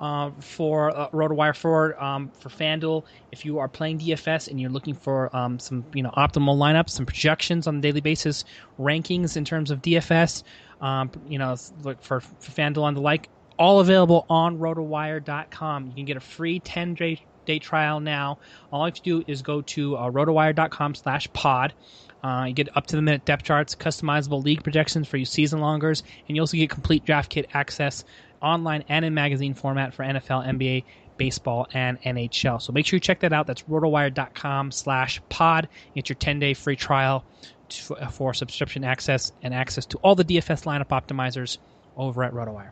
[0.00, 4.70] Uh, for uh, RotoWire for um, for FanDuel, if you are playing DFS and you're
[4.70, 8.46] looking for um, some you know optimal lineups, some projections on a daily basis,
[8.78, 10.42] rankings in terms of DFS,
[10.80, 15.86] um, you know, look for, for FanDuel and the like, all available on rotowire.com.
[15.88, 18.38] You can get a free 10 day day trial now.
[18.72, 21.74] All you have to do is go to uh, rotowire.com slash pod.
[22.22, 25.60] Uh, you get up to the minute depth charts, customizable league projections for you season
[25.60, 28.04] longers, and you also get complete draft kit access
[28.42, 30.84] online and in magazine format for NFL, NBA,
[31.16, 32.60] baseball, and NHL.
[32.60, 33.46] So make sure you check that out.
[33.46, 35.68] That's rotowire.com slash pod.
[35.94, 37.24] Get your 10 day free trial
[37.68, 41.58] to, for subscription access and access to all the DFS lineup optimizers
[41.96, 42.70] over at RotoWire.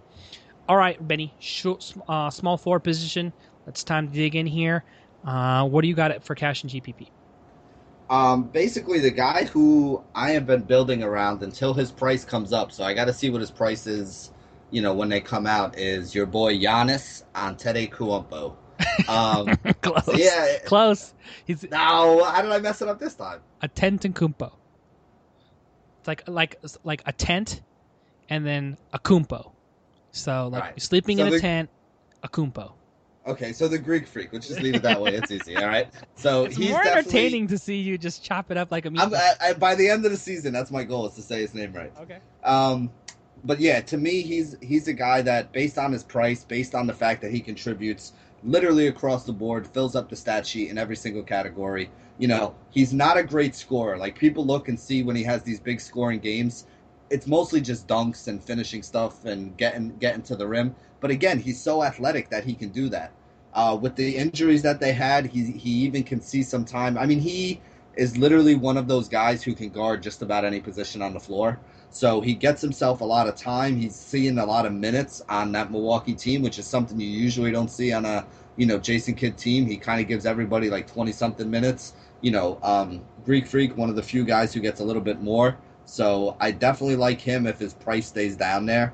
[0.68, 1.32] All right, Benny,
[2.08, 3.32] uh, small forward position.
[3.68, 4.84] It's time to dig in here.
[5.24, 7.08] Uh, what do you got it for cash and GPP?
[8.10, 12.72] Um, basically, the guy who I have been building around until his price comes up.
[12.72, 14.32] So I got to see what his price is.
[14.70, 18.56] You know, when they come out, is your boy Giannis Antetokounmpo.
[19.08, 19.48] Um,
[19.82, 20.18] Close.
[20.18, 20.58] yeah.
[20.66, 21.14] Close.
[21.46, 23.40] He's no, how did I mess it up this time?
[23.62, 24.52] a Tentakumpo.
[26.00, 27.62] It's like like like a tent,
[28.28, 29.52] and then a kumpo.
[30.12, 30.72] So like Right.
[30.76, 31.70] you're sleeping So in a tent,
[32.22, 32.77] a kumpo.
[33.28, 34.32] Okay, so the Greek freak.
[34.32, 35.14] Let's just leave it that way.
[35.14, 35.54] It's easy.
[35.56, 35.88] All right.
[36.16, 39.02] So It's he's more entertaining to see you just chop it up like a meat.
[39.02, 41.54] I, I, by the end of the season, that's my goal is to say his
[41.54, 41.92] name right.
[42.00, 42.18] okay.
[42.42, 42.90] Um,
[43.44, 46.86] but yeah, to me, he's he's a guy that, based on his price, based on
[46.86, 50.78] the fact that he contributes literally across the board, fills up the stat sheet in
[50.78, 51.90] every single category.
[52.18, 53.98] You know, he's not a great scorer.
[53.98, 56.66] Like people look and see when he has these big scoring games,
[57.10, 60.74] it's mostly just dunks and finishing stuff and getting getting to the rim.
[61.00, 63.12] But again, he's so athletic that he can do that.
[63.54, 66.98] Uh, with the injuries that they had, he he even can see some time.
[66.98, 67.60] I mean, he
[67.96, 71.20] is literally one of those guys who can guard just about any position on the
[71.20, 71.58] floor.
[71.90, 73.76] So he gets himself a lot of time.
[73.76, 77.50] He's seeing a lot of minutes on that Milwaukee team, which is something you usually
[77.50, 79.66] don't see on a you know Jason Kidd team.
[79.66, 81.94] He kind of gives everybody like twenty something minutes.
[82.20, 85.22] You know, um, Greek Freak, one of the few guys who gets a little bit
[85.22, 85.56] more.
[85.86, 88.92] So I definitely like him if his price stays down there.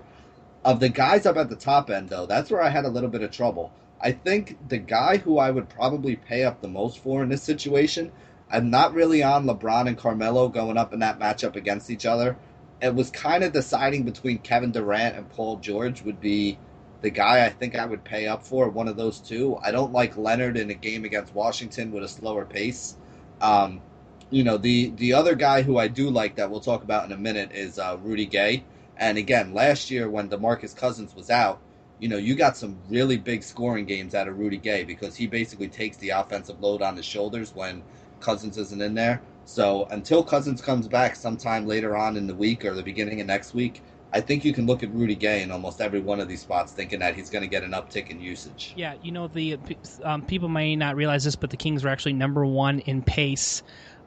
[0.64, 3.10] Of the guys up at the top end, though, that's where I had a little
[3.10, 3.72] bit of trouble.
[4.00, 7.42] I think the guy who I would probably pay up the most for in this
[7.42, 8.12] situation,
[8.50, 12.36] I'm not really on LeBron and Carmelo going up in that matchup against each other.
[12.82, 16.58] It was kind of deciding between Kevin Durant and Paul George would be
[17.00, 19.58] the guy I think I would pay up for, one of those two.
[19.62, 22.96] I don't like Leonard in a game against Washington with a slower pace.
[23.40, 23.80] Um,
[24.30, 27.12] you know, the the other guy who I do like that we'll talk about in
[27.12, 28.64] a minute is uh, Rudy Gay.
[28.96, 31.60] And again, last year when DeMarcus Cousins was out,
[31.98, 35.26] you know, you got some really big scoring games out of Rudy Gay because he
[35.26, 37.82] basically takes the offensive load on his shoulders when
[38.20, 39.22] Cousins isn't in there.
[39.44, 43.26] So until Cousins comes back sometime later on in the week or the beginning of
[43.26, 46.28] next week, I think you can look at Rudy Gay in almost every one of
[46.28, 48.72] these spots thinking that he's going to get an uptick in usage.
[48.76, 49.58] Yeah, you know the
[50.04, 53.64] um, people may not realize this, but the Kings are actually number one in pace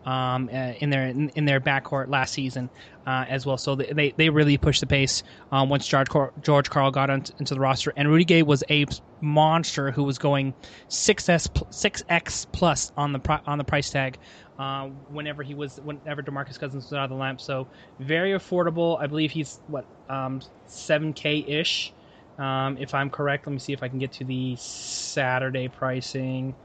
[0.08, 2.70] um, uh, in their in, their backcourt last season
[3.06, 3.58] uh, as well.
[3.58, 7.54] So they, they, really pushed the pace um, once George Car- George Karl got into
[7.54, 8.86] the roster, and Rudy Gay was a
[9.20, 10.54] monster who was going
[10.88, 14.18] six s six x plus on the on the price tag.
[14.58, 17.68] Uh, whenever he was, whenever Demarcus Cousins was out of the lamp, so
[18.00, 18.98] very affordable.
[19.00, 21.94] I believe he's what um, seven k ish,
[22.40, 23.46] um, if I'm correct.
[23.46, 26.56] Let me see if I can get to the Saturday pricing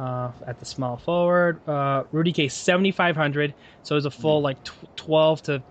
[0.00, 1.60] uh, at the small forward.
[1.68, 5.62] Uh, Rudy K seventy five hundred, so it's a full like tw- twelve to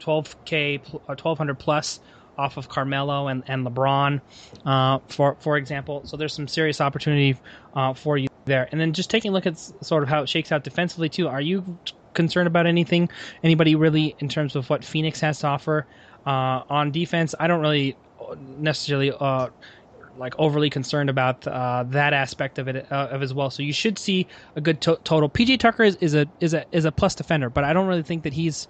[0.00, 0.80] twelve k
[1.16, 2.00] twelve hundred plus
[2.38, 4.20] off of Carmelo and, and LeBron,
[4.64, 6.02] uh, for for example.
[6.04, 7.36] So there's some serious opportunity
[7.74, 8.68] uh, for you there.
[8.72, 11.28] And then just taking a look at sort of how it shakes out defensively too.
[11.28, 11.78] Are you
[12.14, 13.08] concerned about anything?
[13.42, 15.86] Anybody really in terms of what Phoenix has to offer
[16.26, 17.34] uh, on defense?
[17.38, 17.96] I don't really
[18.58, 19.12] necessarily.
[20.18, 23.50] Like overly concerned about uh, that aspect of it uh, of as well.
[23.50, 25.28] So you should see a good to- total.
[25.28, 28.02] PJ Tucker is, is a is a is a plus defender, but I don't really
[28.02, 28.68] think that he's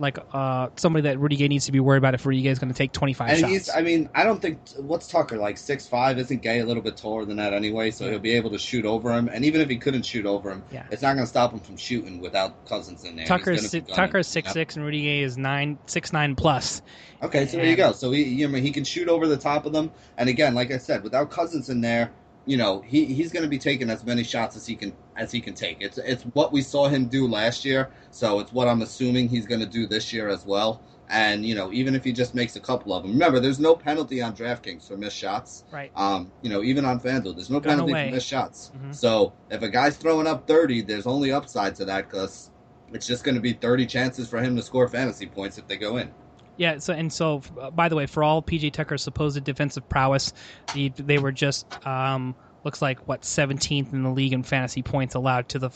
[0.00, 2.58] like uh, somebody that Rudy Gay needs to be worried about if Rudy Gay is
[2.58, 3.52] going to take twenty five And shots.
[3.52, 6.18] he's, I mean, I don't think, what's Tucker, like six five?
[6.18, 7.90] Isn't Gay a little bit taller than that anyway?
[7.90, 8.12] So Yeah.
[8.12, 9.28] he'll be able to shoot over him.
[9.28, 10.84] And even if he couldn't shoot over him, Yeah.
[10.90, 13.26] it's not going to stop him from shooting without Cousins in there.
[13.26, 16.82] Tucker Tucker six six and Rudy Gay is nine six nine plus.
[17.22, 17.92] Okay, so there you go.
[17.92, 19.90] So he, you know, he can shoot over the top of them.
[20.16, 22.12] And again, like I said, without Cousins in there,
[22.48, 25.30] you know, he, he's going to be taking as many shots as he can as
[25.30, 25.82] he can take.
[25.82, 29.46] It's it's what we saw him do last year, so it's what I'm assuming he's
[29.46, 30.82] going to do this year as well.
[31.10, 33.74] And you know, even if he just makes a couple of them, remember, there's no
[33.76, 35.64] penalty on DraftKings for missed shots.
[35.70, 35.90] Right.
[35.94, 38.08] Um, you know, even on FanDuel, there's no Gone penalty away.
[38.08, 38.72] for missed shots.
[38.74, 38.94] Mhm.
[38.94, 42.50] So if a guy's throwing up 30, there's only upside to that because
[42.94, 45.76] it's just going to be 30 chances for him to score fantasy points if they
[45.76, 46.10] go in.
[46.58, 46.78] Yeah.
[46.78, 50.32] So and so, uh, by the way, for all PJ Tucker's supposed defensive prowess,
[50.74, 55.14] the, they were just um, looks like what 17th in the league in fantasy points
[55.14, 55.70] allowed to the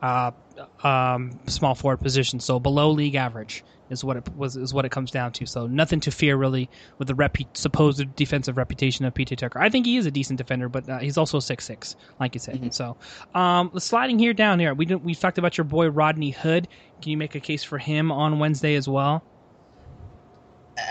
[0.00, 0.30] uh,
[0.82, 2.40] um, small forward position.
[2.40, 5.46] So below league average is what it was is what it comes down to.
[5.46, 9.60] So nothing to fear really with the repu- supposed defensive reputation of PJ Tucker.
[9.60, 12.40] I think he is a decent defender, but uh, he's also six six, like you
[12.40, 12.60] said.
[12.60, 12.72] Mhm.
[12.72, 12.96] So
[13.34, 16.68] um, sliding here down here, we we talked about your boy Rodney Hood.
[17.02, 19.24] Can you make a case for him on Wednesday as well?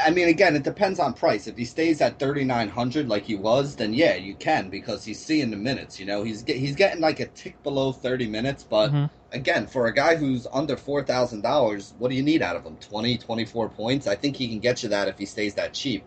[0.05, 1.47] I mean, again, it depends on price.
[1.47, 5.03] If he stays at thirty nine hundred like he was, then yeah, you can because
[5.05, 5.99] he's seeing the minutes.
[5.99, 8.63] You know, he's get, he's getting like a tick below thirty minutes.
[8.63, 9.09] But Mhm.
[9.31, 12.63] again, for a guy who's under four thousand dollars, what do you need out of
[12.65, 12.77] him?
[12.81, 14.07] 20, 24 points.
[14.07, 16.03] I think he can get you that if he stays that cheap.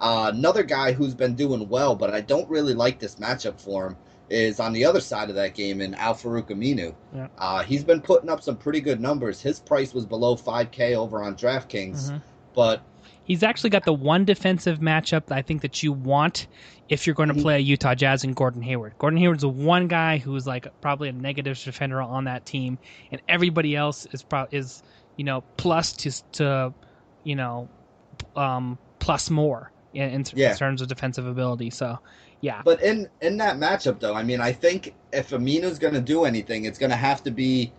[0.00, 3.86] Uh, another guy who's been doing well, but I don't really like this matchup for
[3.86, 3.96] him,
[4.28, 6.94] is on the other side of that game in Al-Farouq Aminu.
[7.14, 7.28] Yeah.
[7.38, 9.40] Uh, he's been putting up some pretty good numbers.
[9.40, 12.10] His price was below five K over on DraftKings.
[12.10, 12.22] Mhm.
[12.54, 12.82] but
[13.32, 16.48] he's actually got the one defensive matchup that I think that you want
[16.90, 18.92] if you're going to play Utah Jazz and Gordon Hayward.
[18.98, 22.78] Gordon Hayward's the one guy who's like probably a negative defender on that team,
[23.10, 24.82] and everybody else is pro- is
[25.16, 26.74] you know plus to to
[27.24, 27.70] you know
[28.36, 30.52] um, plus more in, in Yeah.
[30.52, 31.70] terms of defensive ability.
[31.70, 31.98] So
[32.42, 36.02] yeah, But in in that matchup, though, I mean, I think if Aminu's going to
[36.02, 37.72] do anything, it's going to have to be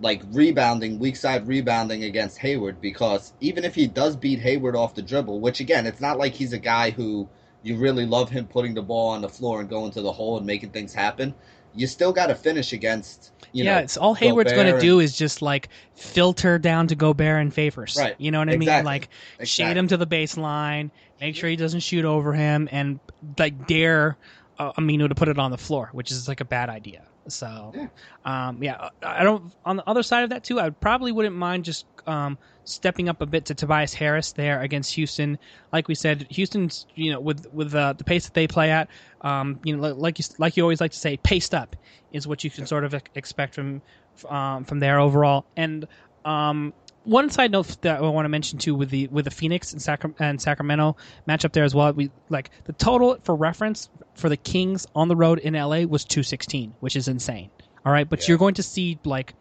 [0.00, 4.94] like rebounding, weak side rebounding against Hayward, because even if he does beat Hayward off
[4.94, 7.28] the dribble, which again, it's not like he's a guy who
[7.62, 10.38] you really love him putting the ball on the floor and going to the hole
[10.38, 11.34] and making things happen.
[11.74, 13.30] You still got to finish against.
[13.52, 16.96] You yeah, know, it's all Hayward's going to do is just like filter down to
[16.96, 17.96] Gobert and Favors.
[17.98, 18.16] Right.
[18.18, 18.62] You know what I mean?
[18.62, 18.86] Exactly.
[18.86, 19.08] Like
[19.44, 22.98] shade him to the baseline, make sure he doesn't shoot over him, and
[23.38, 24.16] like dare
[24.58, 27.02] uh, Aminu to put it on the floor, which is like a bad idea.
[27.28, 27.88] So, Yeah.
[28.24, 29.52] um, yeah, I don't.
[29.64, 33.20] On the other side of that too, I probably wouldn't mind just um, stepping up
[33.20, 35.38] a bit to Tobias Harris there against Houston.
[35.72, 38.88] Like we said, Houston's you know with with uh, the pace that they play at,
[39.20, 41.76] um, you know, like you like you always like to say, paced up
[42.10, 43.82] is what you can sort of expect from
[44.28, 45.46] um, from there overall.
[45.56, 45.86] And
[46.24, 49.72] um, one side note that I want to mention too with the with the Phoenix
[49.72, 50.96] and, Sacra- and Sacramento
[51.28, 51.92] matchup there as well.
[51.92, 56.04] We like the total for reference for the Kings on the road in LA was
[56.04, 57.50] two sixteen, which is insane.
[57.86, 58.26] All right, but Yeah.
[58.28, 59.34] you're going to see like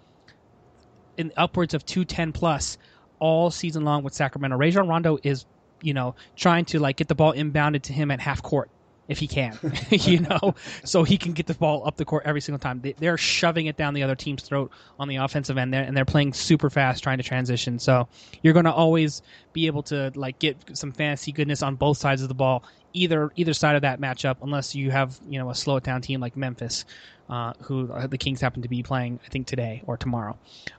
[1.18, 2.78] in upwards of two ten plus
[3.20, 4.56] all season long with Sacramento.
[4.58, 5.46] Rajon Rondo is
[5.82, 8.70] you know trying to like get the ball inbounded to him at half court
[9.10, 9.58] if he can,
[9.90, 10.54] you know,
[10.86, 12.80] so he can get the ball up the court every single time.
[12.80, 15.98] They, they're shoving it down the other team's throat on the offensive end there, and
[15.98, 17.80] they're playing super fast trying to transition.
[17.80, 18.08] So
[18.44, 22.22] you're going to always be able to like get some fantasy goodness on both sides
[22.22, 25.56] of the ball, either either side of that matchup, unless you have you know a
[25.56, 26.86] slow down team like Memphis.
[27.30, 30.36] Uh, who the Kings happen to be playing, I think today or tomorrow.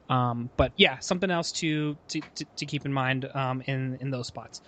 [0.08, 4.10] Um, but yeah, something else to to, to, to keep in mind um, in in
[4.10, 4.60] those spots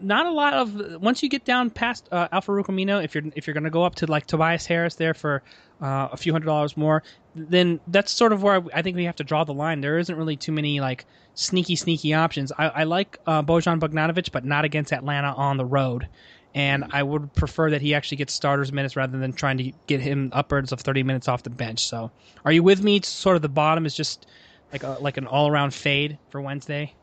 [0.00, 3.46] not a lot of once you get down past uh, Al-Farouq Aminu, if you're if
[3.46, 5.42] you're going to go up to like Tobias Harris there for
[5.80, 7.02] uh, a few hundred dollars more,
[7.34, 9.80] then that's sort of where I think we have to draw the line.
[9.80, 12.52] There isn't really too many like sneaky sneaky options.
[12.58, 16.08] I, I like uh, Bojan Bogdanovic, but not against Atlanta on the road.
[16.54, 20.00] And I would prefer that he actually gets starters minutes rather than trying to get
[20.00, 21.86] him upwards of 30 minutes off the bench.
[21.86, 22.10] So,
[22.44, 23.00] are you with me?
[23.02, 24.26] Sort of the bottom is just
[24.72, 26.94] like a, like an all around fade for Wednesday.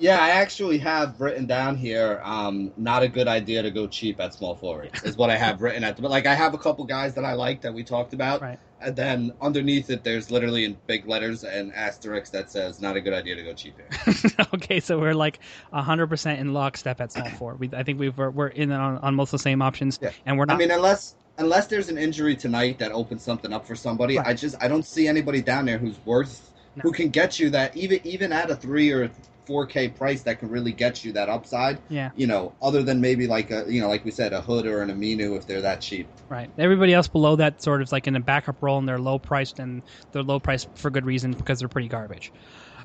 [0.00, 2.22] Yeah, I actually have written down here.
[2.24, 5.60] Um, not a good idea to go cheap at small forward is what I have
[5.62, 6.00] written at.
[6.00, 8.58] But like, I have a couple guys that I like that we talked about, Right.
[8.80, 13.00] and then underneath it, there's literally in big letters an asterisk that says not a
[13.02, 14.14] good idea to go cheap here.
[14.54, 15.38] okay, so we're like
[15.70, 17.54] hundred percent in lockstep at small four.
[17.56, 20.12] We, I think we've we're, we're in on, on most of the same options, Yeah.
[20.24, 20.54] and we're not.
[20.54, 24.28] I mean, unless unless there's an injury tonight that opens something up for somebody, Right.
[24.28, 26.80] I just I don't see anybody down there who's worth No.
[26.84, 29.10] who can get you that even even at a three or
[29.50, 31.80] four K price that can really get you that upside.
[31.88, 34.64] yeah, You know, other than maybe like a you know like we said a Hood
[34.64, 36.06] or an Aminu if they're that cheap.
[36.28, 36.48] right.
[36.56, 39.58] Everybody else below that sort of like in a backup role, and they're low priced,
[39.58, 39.82] and
[40.12, 42.32] they're low priced for good reason because they're pretty garbage.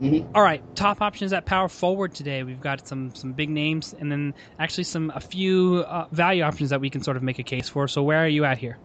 [0.02, 0.26] Mhm.
[0.34, 2.42] All right, top options at power forward today.
[2.42, 6.72] We've got some some big names, and then actually some a few uh, value options
[6.72, 7.88] that we can sort of make a case for.
[7.88, 8.80] So where are you at here?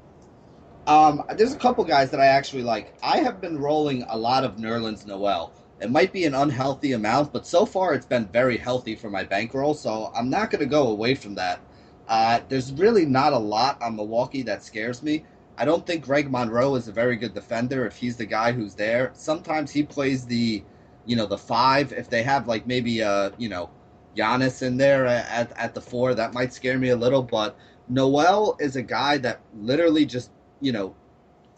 [0.86, 2.92] Um, there's a couple guys that I actually like.
[3.02, 5.52] I have been rolling a lot of Nerlens Noel.
[5.80, 9.24] It might be an unhealthy amount, but so far it's been very healthy for my
[9.24, 11.60] bankroll, so I'm not going to go away from that.
[12.06, 15.24] Uh, there's really not a lot on Milwaukee that scares me.
[15.56, 18.74] I don't think Greg Monroe is a very good defender if he's the guy who's
[18.74, 19.10] there.
[19.14, 20.62] Sometimes he plays the,
[21.06, 21.92] you know, the five.
[21.92, 23.70] If they have like maybe a, you know,
[24.16, 27.22] Giannis in there at at the four, that might scare me a little.
[27.22, 27.56] But
[27.88, 30.94] Noel is a guy that literally just you know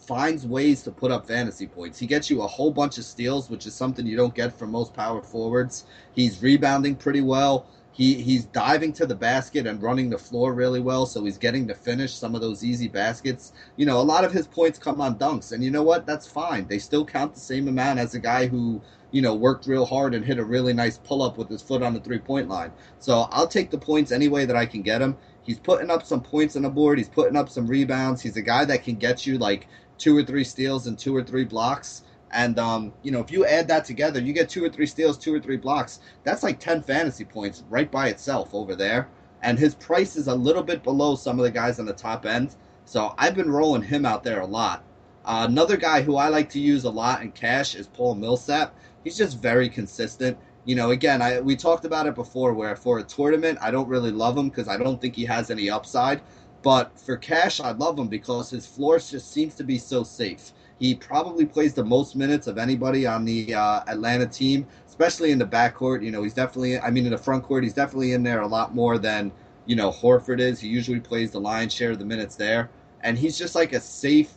[0.06, 1.98] finds ways to put up fantasy points.
[1.98, 4.70] He gets you a whole bunch of steals, which is something you don't get from
[4.70, 5.84] most power forwards.
[6.14, 7.66] He's rebounding pretty well.
[7.92, 11.68] He he's diving to the basket and running the floor really well, so he's getting
[11.68, 13.52] to finish some of those easy baskets.
[13.76, 16.06] You know, a lot of his points come on dunks, and you know what?
[16.06, 16.66] That's fine.
[16.66, 20.14] They still count the same amount as a guy who you know worked real hard
[20.14, 22.72] and hit a really nice pull up with his foot on the three point line.
[22.98, 25.16] So I'll take the points any way that I can get him.
[25.42, 26.98] He's putting up some points on the board.
[26.98, 28.22] He's putting up some rebounds.
[28.22, 29.68] He's a guy that can get you like
[30.02, 32.02] two or three steals and two or three blocks.
[32.32, 35.16] And um, you know, if you add that together, you get two or three steals,
[35.16, 36.00] two or three blocks.
[36.24, 39.08] That's like ten fantasy points right by itself over there.
[39.42, 42.26] And his price is a little bit below some of the guys on the top
[42.26, 42.56] end.
[42.84, 44.82] So I've been rolling him out there a lot.
[45.24, 48.74] Uh, another guy who I like to use a lot in cash is Paul Millsap.
[49.04, 50.36] He's just very consistent.
[50.64, 53.88] You know, again, I we talked about it before where for a tournament, I don't
[53.88, 56.22] really love him because I don't think he has any upside.
[56.62, 60.52] But for cash, I love him because his floor just seems to be so safe.
[60.78, 64.66] He probably plays the most minutes of anybody on the uh, Atlanta team.
[64.88, 66.02] especially in the backcourt.
[66.04, 66.78] You know, he's definitely.
[66.78, 69.32] I mean, in the front court, he's definitely in there a lot more than
[69.66, 70.60] you know Horford is.
[70.60, 72.70] He usually plays the lion's share of the minutes there,
[73.02, 74.32] and he's just like a safe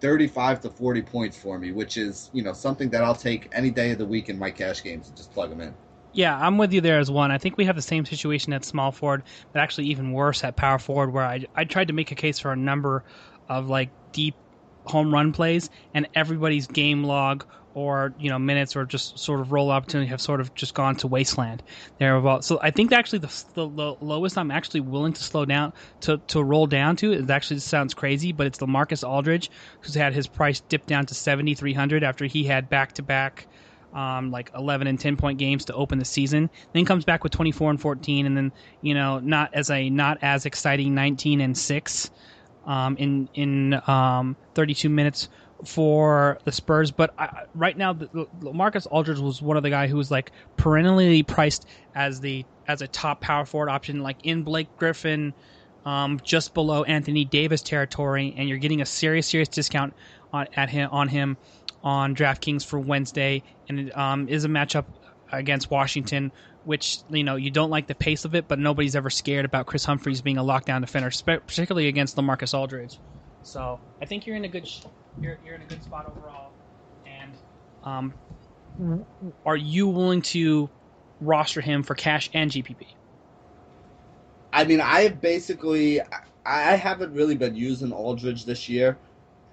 [0.00, 3.70] 35 to 40 points for me, which is you know something that I'll take any
[3.70, 5.74] day of the week in my cash games and just plug him in.
[6.14, 7.32] Yeah, I'm with you there as one.
[7.32, 10.54] I think we have the same situation at small forward, but actually even worse at
[10.54, 13.02] power forward, where I, I tried to make a case for a number
[13.48, 14.36] of like deep
[14.84, 17.44] home run plays, and everybody's game log
[17.74, 20.94] or you know minutes or just sort of roll opportunity have sort of just gone
[20.94, 21.60] to wasteland
[21.98, 25.44] there about so i think actually the, the, the, lowest i'm actually willing to slow
[25.44, 29.50] down to, to roll down to it actually sounds crazy but it's LaMarcus Aldridge
[29.80, 33.48] who's had his price dip down to 7300 after he had back-to-back
[33.94, 37.32] um, like 11 and 10 point games to open the season then comes back with
[37.32, 41.56] 24 and 14 and then you know not as a not as exciting 19 and
[41.56, 42.10] 6
[42.66, 45.28] um, in in um, 32 minutes
[45.64, 46.90] for the Spurs.
[46.90, 50.10] But I, right now, the, the, Marcus Aldridge was one of the guy who was
[50.10, 55.34] like perennially priced as the as a top power forward option, like in Blake Griffin,
[55.84, 59.94] um, just below Anthony Davis territory, and you're getting a serious serious discount
[60.32, 61.36] on at him on him
[61.84, 64.86] on DraftKings for Wednesday, and it um, is a matchup
[65.32, 66.32] against Washington.
[66.64, 69.66] Which you know you don't like the pace of it, but nobody's ever scared about
[69.66, 71.10] Kris Humphries being a lockdown defender,
[71.46, 72.98] particularly against LaMarcus Aldridge.
[73.42, 74.66] So I think you're in a good
[75.20, 76.52] you're, you're in a good spot overall.
[77.06, 77.34] And
[77.84, 78.14] um,
[79.44, 80.70] are you willing to
[81.20, 82.86] roster him for cash and GPP?
[84.52, 86.00] I mean, I basically
[86.46, 88.96] I haven't really been using Aldridge this year,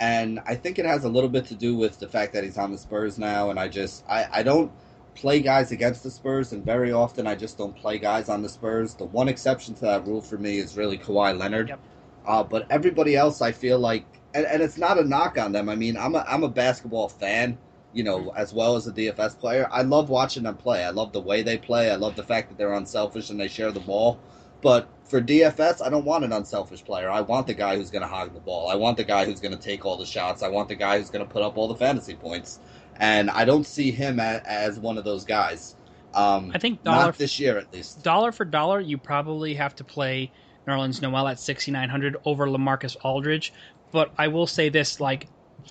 [0.02, 2.58] and I think it has a little bit to do with the fact that he's
[2.58, 4.72] on the Spurs now, and I just I, I don't
[5.14, 8.50] play guys against the Spurs, and very often I just don't play guys on the
[8.50, 8.96] Spurs.
[8.96, 11.70] The one exception to that rule for me is really Kawhi Leonard.
[11.70, 11.80] Yep.
[12.26, 15.70] Uh, but everybody else, I feel like and, and it's not a knock on them.
[15.70, 17.56] I mean, I'm a I'm a basketball fan,
[17.94, 19.68] you know, as well as a DFS player.
[19.72, 20.84] I love watching them play.
[20.84, 21.92] I love the way they play.
[21.92, 24.20] I love the fact that they're unselfish and they share the ball.
[24.62, 27.10] But for DFS, I don't want an unselfish player.
[27.10, 28.70] I want the guy who's going to hog the ball.
[28.70, 30.44] I want the guy who's going to take all the shots.
[30.44, 32.60] I want the guy who's going to put up all the fantasy points.
[32.98, 35.76] And I don't see him as, as one of those guys.
[36.14, 38.04] Um, I think dollar not this year at least.
[38.04, 40.32] Dollar for dollar, you probably have to play
[40.68, 43.54] Nerlens Noel at 6,900 over Lamarcus Aldridge
[43.92, 45.28] but I will say this: like,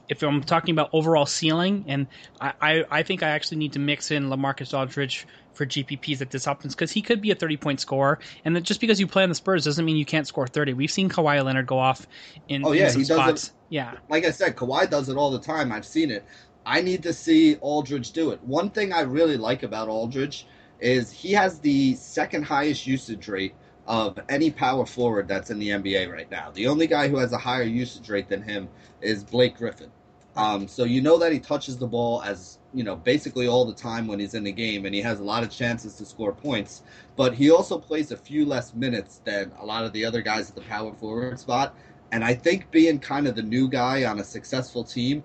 [0.09, 2.07] if I'm talking about overall ceiling, and
[2.41, 6.31] I, I, I think I actually need to mix in Lamarcus Aldridge for GPPs at
[6.31, 8.19] this options because he could be a 30 point scorer.
[8.45, 10.75] And just because you play on the Spurs doesn't mean you can't score 30.
[10.75, 12.07] We've seen Kawhi Leonard go off
[12.49, 13.47] in, oh, yeah, in some he spots.
[13.49, 13.95] It, yeah.
[14.09, 15.73] Like I said, Kawhi does it all the time.
[15.73, 16.25] I've seen it.
[16.67, 18.43] I need to see Aldridge do it.
[18.43, 20.47] One thing I really like about Aldridge
[20.79, 23.55] is he has the second highest usage rate
[23.87, 26.51] of any power forward that's in the NBA right now.
[26.53, 28.69] The only guy who has a higher usage rate than him
[29.01, 29.91] is Blake Griffin.
[30.37, 33.75] Um, so you know that he touches the ball as you know basically all the
[33.75, 36.33] time when he's in the game, and he has a lot of chances to score
[36.33, 36.83] points.
[37.17, 40.49] But he also plays a few less minutes than a lot of the other guys
[40.49, 41.75] at the power forward spot.
[42.13, 45.23] And I think being kind of the new guy on a successful team,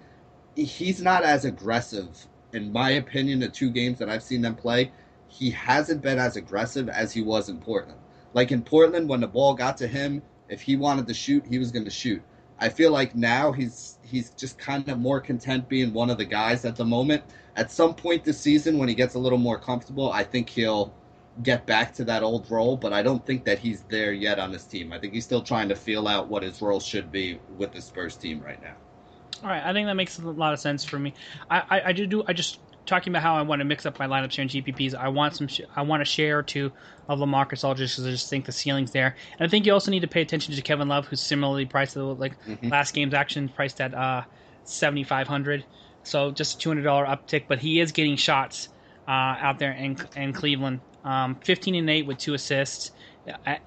[0.56, 3.39] he's not as aggressive, in my opinion.
[3.39, 4.91] The two games that I've seen them play,
[5.28, 8.00] he hasn't been as aggressive as he was in Portland.
[8.34, 11.58] Like in Portland, when the ball got to him, if he wanted to shoot, he
[11.58, 12.22] was going to shoot.
[12.60, 16.26] I feel like now he's he's just kind of more content being one of the
[16.26, 17.24] guys at the moment.
[17.56, 20.93] At some point this season, when he gets a little more comfortable, I think he'll
[21.43, 22.78] get back to that old role.
[22.78, 24.93] But I don't think that he's there yet on this team.
[24.93, 27.82] I think he's still trying to feel out what his role should be with the
[27.82, 28.76] Spurs team right now.
[29.43, 31.14] All right, I think that makes a lot of sense for me.
[31.49, 34.08] I, I, I do I just talking about how I want to mix up my
[34.08, 35.48] lineups here in GPPs, I want some.
[35.48, 36.72] Sh- I want a share or two
[37.08, 39.16] of Lamarcus Aldridge because I just think the ceiling's there.
[39.38, 41.96] And I think you also need to pay attention to Kevin Love, who's similarly priced
[41.96, 42.70] like mm-hmm.
[42.70, 44.24] last game's action priced at uh,
[44.64, 45.66] seventy five hundred.
[46.04, 48.70] So just a two hundred dollar uptick, but he is getting shots
[49.08, 50.82] uh, out there in in Cleveland.
[51.04, 52.92] Um, Fifteen and eight with two assists,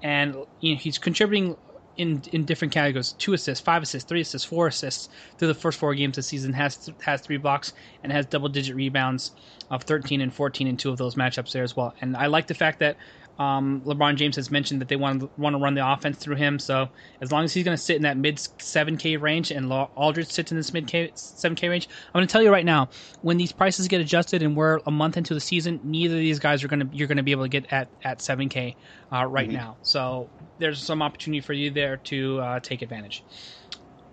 [0.01, 1.55] and you know, he's contributing
[1.99, 5.77] in in different categories: two assists, five assists, three assists, four assists through the first
[5.77, 6.53] four games this season.
[6.53, 9.31] Has has three blocks and has double digit rebounds
[9.69, 11.93] of 13 and 14 in two of those matchups there as well.
[12.01, 12.97] And I like the fact that
[13.39, 16.35] um, LeBron James has mentioned that they want to want to run the offense through
[16.35, 16.59] him.
[16.59, 16.89] So
[17.21, 20.51] as long as he's going to sit in that mid 7K range and Aldridge sits
[20.51, 22.89] in this mid 7K range, I'm going to tell you right now,
[23.21, 26.37] when these prices get adjusted and we're a month into the season, neither of these
[26.37, 28.75] guys are going to you're going to be able to get at at 7K
[29.13, 29.55] uh, right mm-hmm.
[29.55, 29.77] now.
[29.83, 30.29] So
[30.59, 33.23] there's some opportunity for you there to uh, take advantage.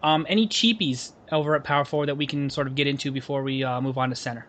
[0.04, 3.42] Um, any cheapies over at power forward that we can sort of get into before
[3.42, 4.46] we uh, move on to center?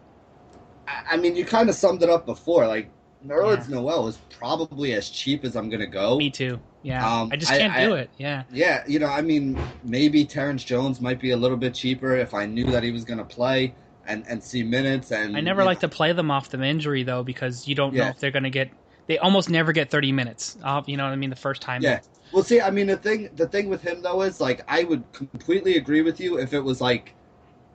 [0.87, 2.67] I mean, you kind of summed it up before.
[2.67, 2.91] Like
[3.27, 3.75] Nerlens yeah.
[3.75, 6.17] Noel is probably as cheap as I'm gonna go.
[6.17, 6.61] Me too.
[6.81, 8.11] Yeah, um, I just can't I, do I, it.
[8.17, 8.43] Yeah.
[8.49, 12.33] Yeah, you know, I mean, maybe Terrence Jones might be a little bit cheaper if
[12.33, 13.77] I knew that he was gonna play.
[14.05, 15.11] and and see minutes.
[15.11, 17.93] And I never like know, to play them off the injury though because you don't
[17.93, 18.71] know if they're going to get.
[19.07, 20.57] They almost never get 30 minutes.
[20.63, 21.29] Uh, you know what I mean?
[21.29, 21.81] The first time.
[21.81, 21.99] Yeah.
[22.31, 25.11] Well, see, I mean, the thing the thing with him though is like I would
[25.13, 27.16] completely agree with you if it was like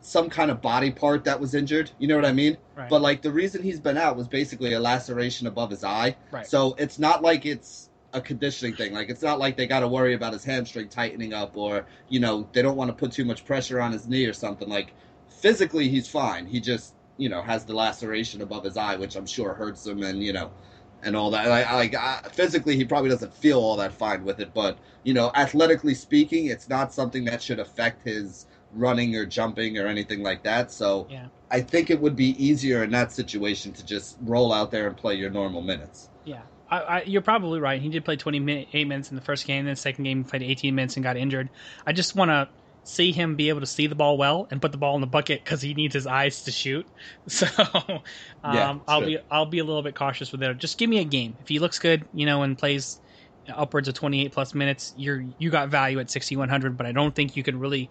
[0.02, 1.90] some kind of body part that was injured.
[1.98, 2.58] You know what I mean?
[2.76, 2.88] Right.
[2.88, 6.16] But like the reason he's been out was basically a laceration above his eye.
[6.30, 6.46] Right.
[6.46, 8.92] So it's not like it's a conditioning thing.
[8.92, 12.20] Like it's not like they got to worry about his hamstring tightening up or you
[12.20, 14.68] know they don't want to put too much pressure on his knee or something.
[14.68, 14.92] Like
[15.28, 16.46] physically he's fine.
[16.46, 20.02] He just you know has the laceration above his eye, which I'm sure hurts him
[20.02, 20.50] and you know
[21.02, 21.48] and all that.
[21.48, 25.32] Like, like physically, he probably doesn't feel all that fine with it, but you know,
[25.34, 30.42] athletically speaking, it's not something that should affect his running or jumping or anything like
[30.44, 30.70] that.
[30.72, 31.28] So Yeah.
[31.50, 34.96] I think it would be easier in that situation to just roll out there and
[34.96, 36.10] play your normal minutes.
[36.24, 37.80] Yeah, I, I, you're probably right.
[37.82, 39.64] He did play 28 minutes in the first game.
[39.64, 41.50] Then the second game, he played 18 minutes and got injured.
[41.86, 42.48] I just want to
[42.84, 45.06] see him be able to see the ball well and put the ball in the
[45.06, 46.88] bucket because he needs his eyes to shoot.
[47.28, 48.02] So um,
[48.42, 49.08] Yeah, I'll sure.
[49.08, 50.58] be I'll be a little bit cautious with it.
[50.58, 51.36] Just give me a game.
[51.40, 53.00] If he looks good, you know, and plays
[53.52, 56.76] upwards of 28 plus minutes, you're you got value at 6100.
[56.76, 57.90] But I don't think you can really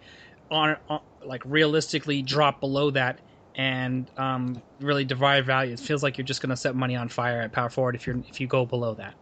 [0.52, 3.20] on, on like realistically drop below that
[3.56, 5.74] and um, really derive value.
[5.74, 8.08] It feels like you're just going to set money on fire at power forward if
[8.08, 9.16] you're if you go below that.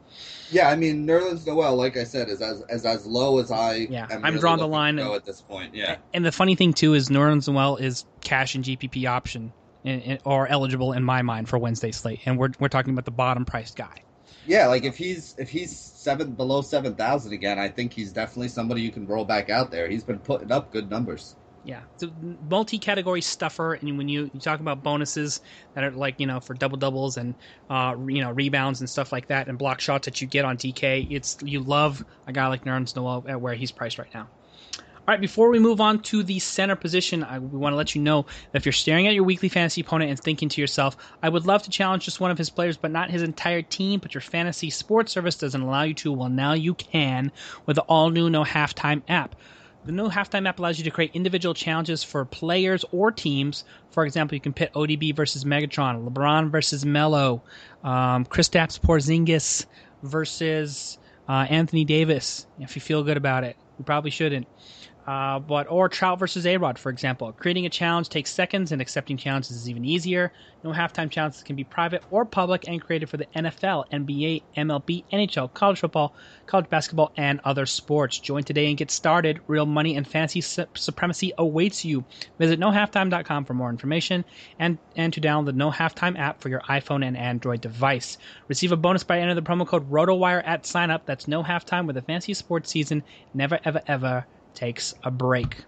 [0.51, 3.87] Yeah, I mean, Nerlens Noel, like I said, is as as, as low as I
[3.89, 5.73] Yeah, am I'm really drawing the line at this point.
[5.73, 9.53] Yeah, And the funny thing too is Nerlens Noel is cash and GPP option
[9.83, 13.05] in, in, or eligible in my mind for Wednesday slate, and we're we're talking about
[13.05, 14.03] the bottom priced guy.
[14.49, 14.67] Yeah.
[14.67, 18.81] Like if he's if he's seven below seven thousand again, I think he's definitely somebody
[18.81, 19.87] you can roll back out there.
[19.87, 21.35] He's been putting up good numbers.
[21.63, 22.11] Yeah, it's a
[22.49, 25.41] multi-category stuffer, and when you, you talk about bonuses
[25.75, 27.35] that are like you know for double doubles and
[27.69, 30.57] uh, you know rebounds and stuff like that, and block shots that you get on
[30.57, 34.29] DK, it's you love a guy like Nerlens Noel at where he's priced right now.
[35.09, 37.95] All right, before we move on to the center position, I, we want to let
[37.95, 40.97] you know that if you're staring at your weekly fantasy opponent and thinking to yourself,
[41.23, 44.01] I would love to challenge just one of his players, but not his entire team,
[44.01, 47.31] but your fantasy sports service doesn't allow you to, well, now you can
[47.65, 49.35] with the all new No Halftime app.
[49.83, 53.63] The No Halftime app allows you to create individual challenges for players or teams.
[53.89, 57.41] For example, you can pit ODB versus Megatron, LeBron versus Melo,
[57.83, 59.65] um, Kristaps Porzingis
[60.03, 62.45] versus uh, Anthony Davis.
[62.59, 64.45] If you feel good about it, you probably shouldn't.
[65.09, 67.31] Uh, but or Trout versus A Rod, for example.
[67.31, 70.31] Creating a challenge takes seconds, and accepting challenges is even easier.
[70.63, 75.05] No halftime challenges can be private or public, and created for the NFL, NBA, MLB,
[75.11, 76.13] NHL, college football,
[76.45, 78.19] college basketball, and other sports.
[78.19, 79.39] Join today and get started.
[79.47, 82.05] Real money and su- supremacy awaits you.
[82.37, 84.23] Visit nohalftime.com for more information
[84.59, 88.19] and and to download the No Halftime app for your iPhone and Android device.
[88.47, 91.07] Receive a bonus by entering the promo code RotoWire at sign up.
[91.07, 93.01] That's No Halftime with the fantasy sports season.
[93.33, 94.27] Never ever ever
[94.59, 95.63] takes a break.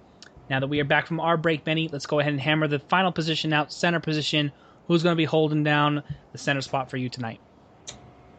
[0.49, 2.79] Now that we are back from our break, Benny, let's go ahead and hammer the
[2.79, 4.51] final position out, center position.
[4.87, 7.39] Who's going to be holding down the center spot for you tonight?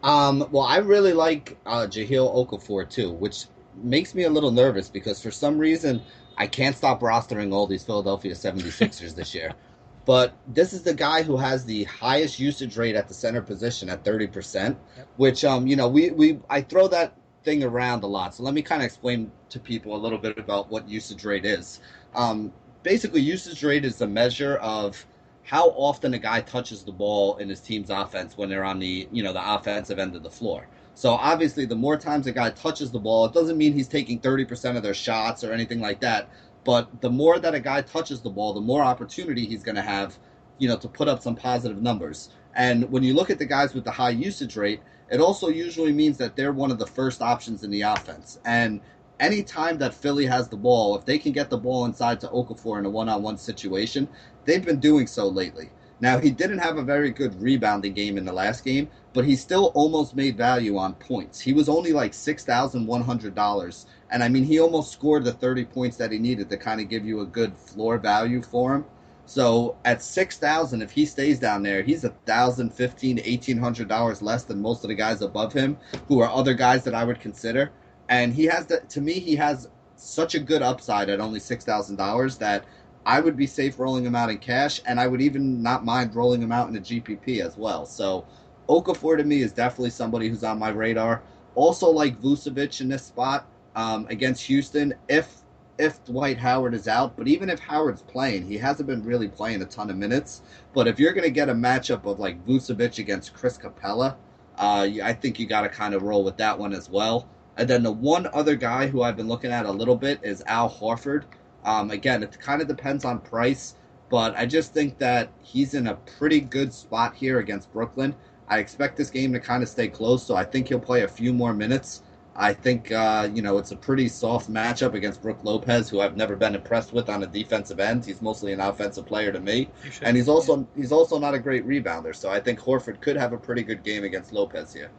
[0.03, 3.47] Um, well, I really like uh, Jahlil Okafor too, which
[3.83, 6.03] makes me a little nervous because for some reason
[6.37, 9.53] I can't stop rostering all these Philadelphia 76ers this year.
[10.05, 13.89] But this is the guy who has the highest usage rate at the center position
[13.89, 14.75] at 30%,
[15.17, 18.34] which um, you know, we we I throw that thing around a lot.
[18.34, 21.45] So let me kind of explain to people a little bit about what usage rate
[21.45, 21.80] is.
[22.14, 25.05] Um, basically, usage rate is a measure of
[25.45, 29.09] how often a guy touches the ball in his team's offense when they're on the
[29.11, 30.66] you know the offensive end of the floor.
[30.95, 34.20] So obviously, the more times a guy touches the ball, it doesn't mean he's taking
[34.20, 36.28] 30% of their shots or anything like that.
[36.64, 39.82] But the more that a guy touches the ball, the more opportunity he's going to
[39.82, 40.18] have,
[40.59, 42.28] you know, to put up some positive numbers.
[42.55, 44.80] And when you look at the guys with the high usage rate,
[45.11, 48.39] it also usually means that they're one of the first options in the offense.
[48.45, 48.81] And
[49.21, 52.79] anytime that Philly has the ball, if they can get the ball inside to Okafor
[52.79, 54.09] in a one-on-one situation,
[54.45, 55.71] they've been doing so lately.
[56.01, 59.37] Now he didn't have a very good rebounding game in the last game, but he
[59.37, 61.41] still almost made value on points.
[61.41, 65.23] He was only like six thousand one hundred dollars, and I mean he almost scored
[65.23, 68.43] the thirty points that he needed to kind of give you a good floor value
[68.43, 68.85] for him.
[69.27, 73.89] So at six thousand, if he stays down there, he's a thousand, fifteen, eighteen hundred
[73.89, 77.05] dollars less than most of the guys above him, who are other guys that I
[77.05, 77.70] would consider.
[78.09, 81.64] And he has the to me, he has such a good upside at only six
[81.64, 82.64] thousand dollars that
[83.07, 86.14] I would be safe rolling him out in cash, and I would even not mind
[86.14, 87.87] rolling him out in a GPP as well.
[87.87, 88.25] So
[88.68, 91.23] Okafor to me is definitely somebody who's on my radar.
[91.55, 93.47] Also like Vucevic in this spot
[93.77, 95.41] um, against Houston, if
[95.79, 99.62] if Dwight Howard is out, but even if Howard's playing, he hasn't been really playing
[99.62, 100.43] a ton of minutes.
[100.75, 104.16] But if you're going to get a matchup of like Vucevic against Chris Capela,
[104.59, 107.29] uh, I think you got to kind of roll with that one as well.
[107.57, 110.43] And then the one other guy who I've been looking at a little bit is
[110.47, 111.25] Al Horford.
[111.64, 113.77] Um, again, it kind of depends on price,
[114.11, 118.14] but I just think that he's in a pretty good spot here against Brooklyn.
[118.49, 121.09] I expect this game to kind of stay close, so I think he'll play a
[121.09, 122.03] few more minutes.
[122.35, 126.16] I think uh, you know it's a pretty soft matchup against Brook Lopez, who I've
[126.16, 128.07] never been impressed with on a defensive end.
[128.07, 129.68] He's mostly an offensive player to me,
[130.01, 132.16] and he's also he's also not a great rebounder.
[132.16, 134.91] So I think Horford could have a pretty good game against Lopez here.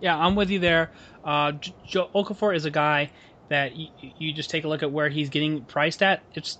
[0.00, 0.90] Yeah, I'm with you there.
[1.24, 1.52] Uh,
[1.86, 3.10] Joe Okafor is a guy
[3.48, 6.22] that you, you just take a look at where he's getting priced at.
[6.34, 6.58] It's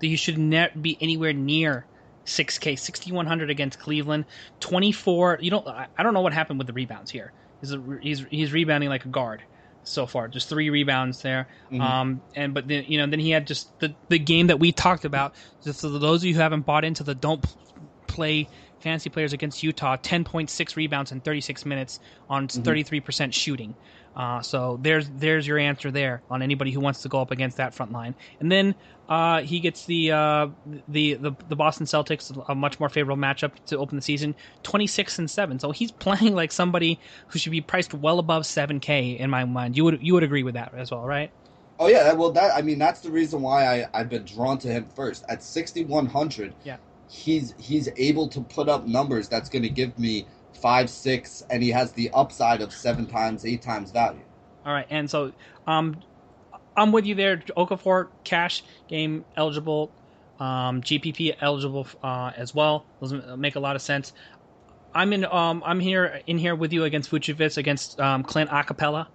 [0.00, 1.86] you should not be anywhere near
[2.26, 4.26] 6K, 6100 against Cleveland,
[4.60, 5.38] 24.
[5.40, 5.66] You don't.
[5.66, 7.32] I don't know what happened with the rebounds here.
[7.60, 9.42] He's a, he's he's rebounding like a guard
[9.84, 10.28] so far.
[10.28, 11.48] Just three rebounds there.
[11.70, 11.80] Mm-hmm.
[11.80, 14.72] Um, and but then you know then he had just the the game that we
[14.72, 15.34] talked about.
[15.62, 17.44] Just for those of you who haven't bought into the don't
[18.06, 18.48] play
[18.80, 22.62] fantasy players against Utah, 10.6 rebounds in 36 minutes on mm-hmm.
[22.62, 23.74] 33% shooting.
[24.14, 27.56] Uh, so there's there's your answer there on anybody who wants to go up against
[27.56, 28.14] that front line.
[28.40, 28.74] And then
[29.08, 30.48] uh, he gets the, uh,
[30.88, 34.34] the the the Boston Celtics a much more favorable matchup to open the season,
[34.64, 35.58] 26 and seven.
[35.58, 39.76] So he's playing like somebody who should be priced well above 7K in my mind.
[39.76, 41.30] You would you would agree with that as well, right?
[41.78, 44.68] Oh yeah, well that I mean that's the reason why I I've been drawn to
[44.68, 46.54] him first at 6100.
[46.62, 46.76] Yeah,
[47.08, 50.28] he's he's able to put up numbers that's going to give me
[50.62, 54.22] five, six, and he has the upside of seven times, eight times value.
[54.64, 55.32] All right, and so
[55.66, 56.00] um,
[56.76, 57.38] I'm with you there.
[57.56, 59.92] Okafor cash game eligible,
[60.38, 62.86] um, GPP eligible uh, as well.
[63.00, 64.12] Doesn't make a lot of sense.
[64.94, 65.24] I'm in.
[65.24, 69.08] Um, I'm here in here with you against Vucevic against um, Clint Acapella.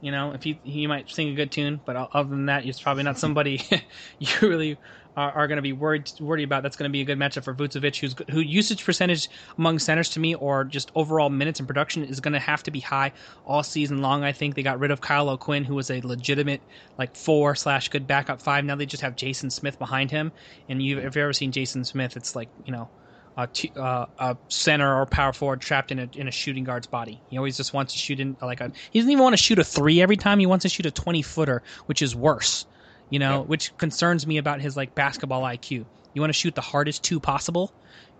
[0.00, 2.80] You know, if he he might sing a good tune, but other than that, he's
[2.80, 3.62] probably not somebody
[4.18, 4.78] you really
[5.16, 6.62] are, are going to be worried worried about.
[6.62, 10.10] That's going to be a good matchup for Vucevic, who's who usage percentage among centers
[10.10, 13.12] to me, or just overall minutes in production is going to have to be high
[13.46, 14.24] all season long.
[14.24, 16.60] I think they got rid of Kyle O'Quinn, who was a legitimate
[16.98, 18.64] like four slash good backup five.
[18.64, 20.32] Now they just have Jason Smith behind him,
[20.68, 22.88] and you if you've ever seen Jason Smith, it's like you know.
[23.36, 26.86] A, t- uh, a center or power forward trapped in a in a shooting guard's
[26.86, 27.20] body.
[27.30, 28.70] He always just wants to shoot in like a.
[28.92, 30.38] He doesn't even want to shoot a three every time.
[30.38, 32.64] He wants to shoot a twenty footer, which is worse
[33.10, 33.48] you know, yep.
[33.48, 35.84] which concerns me about his like basketball IQ.
[36.14, 37.72] You want to shoot the hardest two possible,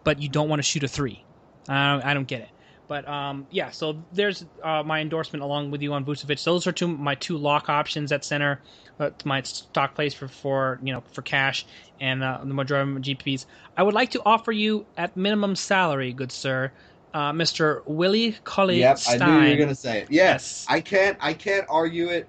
[0.02, 1.24] but you don't want to shoot a three.
[1.68, 2.48] I don't, I don't get it.
[2.86, 6.42] But um, yeah, so there's uh, my endorsement along with you on Vucevic.
[6.44, 8.60] Those are two my two lock options at center.
[9.00, 11.64] Uh, my stock plays for for you know for cash
[12.00, 13.46] and uh, the majority of my GPPs.
[13.76, 16.72] I would like to offer you at minimum salary, good sir,
[17.14, 17.82] uh, Mr.
[17.86, 20.08] Willie Cauley Yep, I knew you were gonna say it.
[20.10, 22.28] Yes, yes, I can't I can't argue it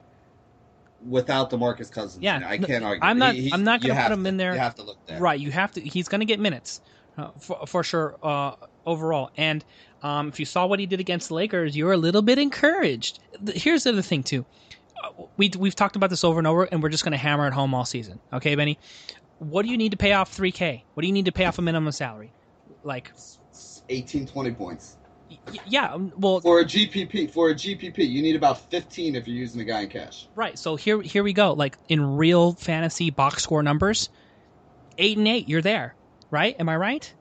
[1.08, 2.24] without the Demarcus Cousins.
[2.24, 3.04] Yeah, I can't argue.
[3.04, 3.36] I'm not.
[3.52, 4.54] I'm not going to put him to, in there.
[4.54, 5.20] You have to look there.
[5.20, 5.40] Right.
[5.40, 5.82] You have to.
[5.82, 6.82] He's going to get minutes
[7.18, 9.32] uh, for, for sure uh, overall.
[9.38, 9.64] And
[10.02, 13.20] um, if you saw what he did against the Lakers, you're a little bit encouraged.
[13.54, 14.46] Here's the other thing too.
[15.04, 17.48] Uh, we we've talked about this over and over, and we're just going to hammer
[17.48, 18.20] it home all season.
[18.34, 18.80] Okay, Benny.
[19.40, 20.84] What do you need to pay off 3K?
[20.94, 22.32] What do you need to pay off a minimum salary?
[22.84, 23.12] Like
[23.90, 24.96] 18, 20 points
[25.68, 29.38] yeah, um, well, for a GPP, for a GPP, you need about 15 if you're
[29.38, 30.28] using the guy in cash.
[30.36, 30.58] Right.
[30.58, 31.54] So here, here we go.
[31.54, 34.10] Like in real fantasy box score numbers,
[34.98, 35.96] eight and eight, you're there.
[36.32, 36.56] Right?
[36.60, 37.14] Am I right?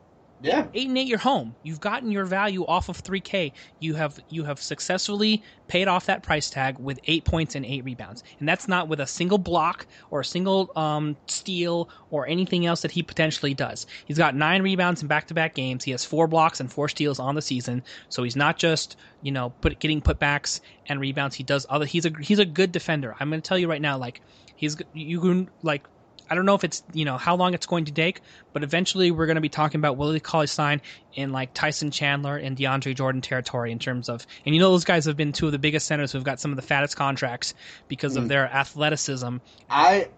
[0.44, 0.66] Yeah.
[0.74, 1.54] Eight and eight, you're home.
[1.62, 3.52] You've gotten your value off of 3K.
[3.80, 7.82] You have you have successfully paid off that price tag with eight points and eight
[7.82, 12.66] rebounds, and that's not with a single block or a single um, steal or anything
[12.66, 13.86] else that he potentially does.
[14.04, 15.82] He's got nine rebounds in back-to-back games.
[15.82, 19.32] He has four blocks and four steals on the season, so he's not just you
[19.32, 21.36] know put, getting putbacks and rebounds.
[21.36, 21.86] He does other.
[21.86, 23.16] He's a he's a good defender.
[23.18, 24.20] I'm going to tell you right now, like
[24.56, 25.86] he's you can like
[26.34, 28.20] I don't know if it's you know how long it's going to take,
[28.52, 30.82] but eventually we're going to be talking about Willie Cauley Stein
[31.12, 34.84] in like Tyson Chandler and DeAndre Jordan territory in terms of, and you know those
[34.84, 37.54] guys have been two of the biggest centers who've got some of the fattest contracts
[37.86, 38.22] because mm.
[38.22, 39.36] of their athleticism.
[39.70, 40.08] I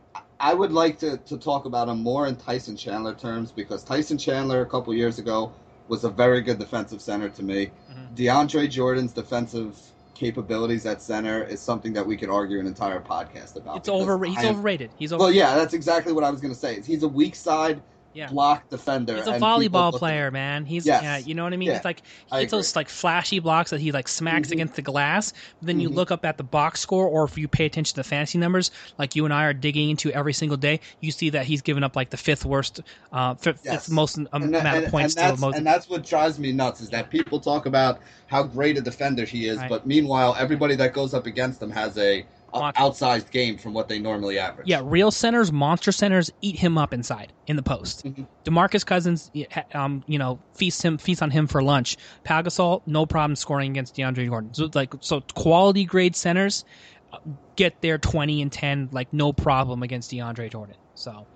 [0.41, 4.17] I would like to, to talk about him more in Tyson Chandler terms because Tyson
[4.17, 5.53] Chandler a couple years ago
[5.87, 7.67] was a very good defensive center to me.
[7.91, 8.15] Mm-hmm.
[8.15, 9.79] DeAndre Jordan's defensive
[10.17, 13.77] capabilities at center is something that we could argue an entire podcast about.
[13.77, 14.25] It's over.
[14.25, 14.91] He's overrated.
[14.97, 15.21] He's overrated.
[15.21, 16.81] Well, yeah, that's exactly what I was going to say.
[16.81, 17.83] He's a weak side
[18.17, 18.29] yeah.
[18.29, 19.17] block defender.
[19.17, 20.65] He's a volleyball player, man.
[20.65, 21.03] He's yes.
[21.03, 21.69] yeah, you know what I mean.
[21.69, 21.77] Yeah.
[21.77, 22.03] It's like
[22.33, 24.55] he gets those like flashy blocks that he like smacks mm-hmm.
[24.55, 25.33] against the glass.
[25.61, 25.83] But then mm-hmm.
[25.83, 28.39] you look up at the box score, or if you pay attention to the fantasy
[28.39, 31.63] numbers, like you and I are digging into every single day, you see that he's
[31.63, 32.81] given up like the fifth worst,
[33.13, 33.75] uh, fifth, yes.
[33.75, 35.17] fifth most um, and, amount of points.
[35.17, 38.77] And that's, and that's what drives me nuts is that people talk about how great
[38.79, 39.69] a defender he is, right.
[39.69, 42.25] but meanwhile, everybody that goes up against him has a
[42.55, 44.67] outsized game from what they normally average.
[44.67, 48.05] Yeah, real centers, monster centers eat him up inside in the post.
[48.05, 48.25] Mm-hmm.
[48.45, 49.31] Demarcus Cousins,
[49.75, 51.97] um, you know, feast him, feast on him for lunch.
[52.25, 54.55] Pau Gasol, no problem scoring against DeAndre Jordan.
[54.55, 56.65] So like, so quality grade centers
[57.13, 57.19] uh,
[57.57, 60.77] get their twenty and ten like no problem against DeAndre Jordan.
[60.95, 61.27] So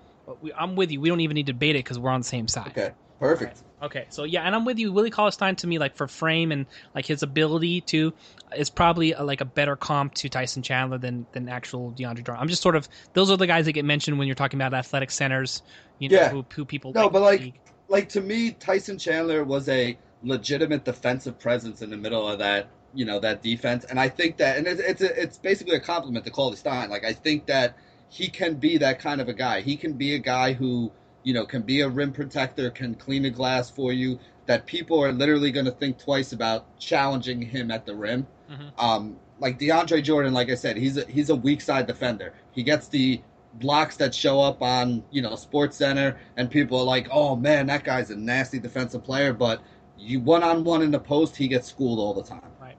[0.41, 1.01] we, I'm with you.
[1.01, 2.69] We don't even need to debate it because we're on the same side.
[2.69, 3.63] Okay, perfect.
[3.81, 4.91] Okay, so yeah, and I'm with you.
[4.93, 8.13] Willie Cauley Stein to me, like for frame and like his ability to,
[8.55, 12.37] is probably a, like a better comp to Tyson Chandler than than actual DeAndre Jordan.
[12.39, 14.73] I'm just sort of those are the guys that get mentioned when you're talking about
[14.73, 15.63] athletic centers.
[15.97, 16.29] You know, Yeah.
[16.29, 17.53] who, who people No, like but like,
[17.87, 22.67] like to me, Tyson Chandler was a legitimate defensive presence in the middle of that,
[22.93, 25.79] you know, that defense, and I think that, and it's it's, a, it's basically a
[25.79, 26.89] compliment to Cauley Stein.
[26.89, 27.75] Like, I think that
[28.09, 29.61] he can be that kind of a guy.
[29.61, 30.91] He can be a guy who,
[31.23, 34.19] you know, can be a rim protector, can clean a glass for you.
[34.47, 38.27] That people are literally going to think twice about challenging him at the rim.
[38.49, 38.71] Mhm.
[38.77, 42.33] Um, like DeAndre Jordan, like I said, he's a, he's a weak side defender.
[42.51, 43.21] He gets the
[43.55, 47.67] blocks that show up on you know Sports Center, and people are like, "Oh man,
[47.67, 49.61] that guy's a nasty defensive player." But
[49.97, 52.51] you one on one in the post, he gets schooled all the time.
[52.59, 52.77] Right.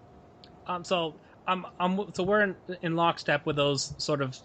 [0.66, 1.14] Um, so
[1.46, 4.38] I'm, I'm, so we're in, in lockstep with those sort of,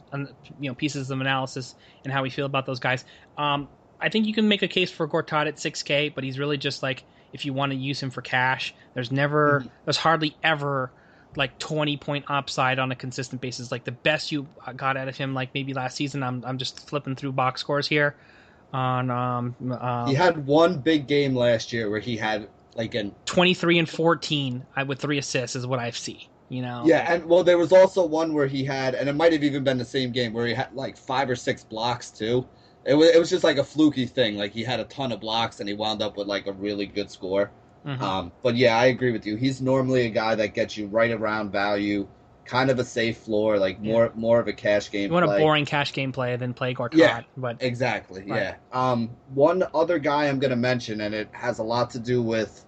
[0.59, 3.05] you know, pieces of analysis and how we feel about those guys.
[3.37, 3.67] Um,
[3.99, 6.83] I think you can make a case for Gortat at 6K, but he's really just
[6.83, 8.73] like if you want to use him for cash.
[8.93, 10.91] There's never, there's hardly ever
[11.35, 13.71] like 20 point upside on a consistent basis.
[13.71, 16.23] Like the best you got out of him, like maybe last season.
[16.23, 18.15] I'm, I'm just flipping through box scores here.
[18.73, 23.15] On um, um He had one big game last year where he had like an
[23.25, 26.29] 23 and 14 I, with three assists is what I see.
[26.49, 29.33] You know, yeah, and well, there was also one where he had, and it might
[29.33, 32.47] have even been the same game where he had like five or six blocks too.
[32.87, 34.37] It was it was just like a fluky thing.
[34.37, 36.85] Like he had a ton of blocks and he wound up with like a really
[36.87, 37.51] good score.
[37.85, 38.01] Mhm.
[38.01, 39.35] Um, but yeah, I agree with you.
[39.35, 42.07] He's normally a guy that gets you right around value,
[42.45, 45.09] kind of a safe floor, like more more of a cash game.
[45.09, 45.35] you want play.
[45.35, 47.21] a boring cash game play than play Gortat, Yeah.
[47.35, 48.23] but Exactly.
[48.25, 48.41] Right.
[48.41, 48.55] Yeah.
[48.71, 52.21] Um, one other guy I'm going to mention, and it has a lot to do
[52.21, 52.65] with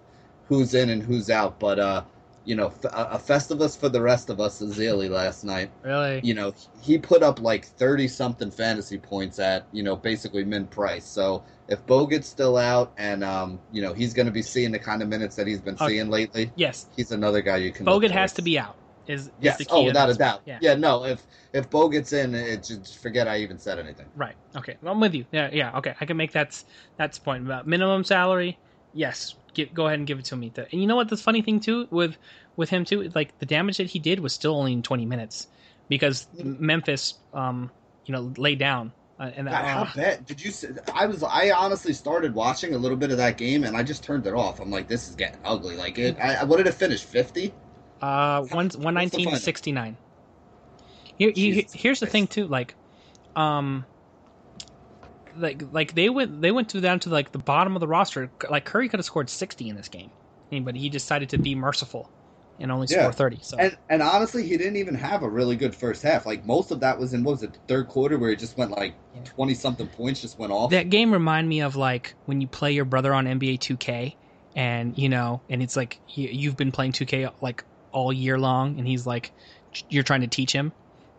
[0.48, 1.58] who's in and who's out.
[1.58, 2.02] But uh,
[2.44, 5.70] you know, a Festivus for the rest of us, Ezeli last night.
[5.82, 10.44] really, You know, he put up like thirty something fantasy points at you know basically
[10.44, 11.04] min price.
[11.06, 14.78] So if Bogut's still out, and um, you know he's going to be seeing the
[14.78, 15.88] kind of minutes that he's been Okay.
[15.88, 17.86] seeing lately, yes, he's another guy you can.
[17.86, 18.76] Bogut has to be out.
[19.06, 19.58] Is, is Yes.
[19.58, 20.42] the key Oh, without a doubt.
[20.46, 20.58] Yeah.
[20.60, 20.74] Yeah.
[20.74, 21.04] No.
[21.04, 24.06] If if Bogut's in, it just forget I even said anything.
[24.14, 24.36] Right.
[24.54, 24.76] Okay.
[24.84, 25.24] I'm with you.
[25.32, 25.50] Yeah.
[25.52, 25.76] Yeah.
[25.78, 25.94] Okay.
[26.00, 26.64] I can make that's
[26.96, 28.56] that's point about minimum salary.
[28.92, 29.34] Yes.
[29.54, 30.52] Get, go ahead and give it to me.
[30.56, 31.08] And you know what?
[31.08, 32.16] The funny thing too with
[32.56, 35.48] with him too, like the damage that he did was still only in 20 minutes
[35.88, 37.70] because Memphis, um,
[38.06, 38.92] you know, laid down.
[39.18, 40.50] Uh, and how uh, bad did you?
[40.94, 41.22] I was.
[41.22, 44.32] I honestly started watching a little bit of that game, and I just turned it
[44.32, 44.60] off.
[44.60, 45.76] I'm like, this is getting ugly.
[45.76, 47.04] Like, it, I, what did it finish?
[47.04, 47.52] Fifty?
[48.00, 49.98] Uh, one one nineteen to sixty nine.
[51.18, 52.74] Here, Jesus here's the thing too, like,
[53.36, 53.84] um,
[55.34, 58.32] like like they went they went to down to like the bottom of the roster.
[58.48, 60.12] Like Curry could have scored sixty in this game,
[60.62, 62.12] but he decided to be merciful
[62.58, 62.96] and only Yeah.
[63.02, 63.40] score thirty.
[63.42, 66.26] So And and honestly, he didn't even have a really good first half.
[66.26, 68.56] Like most of that was in what was it, the third quarter, where he just
[68.56, 69.22] went like Yeah.
[69.24, 70.70] twenty something points, just went off.
[70.70, 74.16] that game reminded me of like when you play your brother on NBA two K,
[74.54, 78.38] and you know, and it's like you, you've been playing two K like all year
[78.38, 79.32] long, and he's like,
[79.88, 80.72] you're trying to teach him.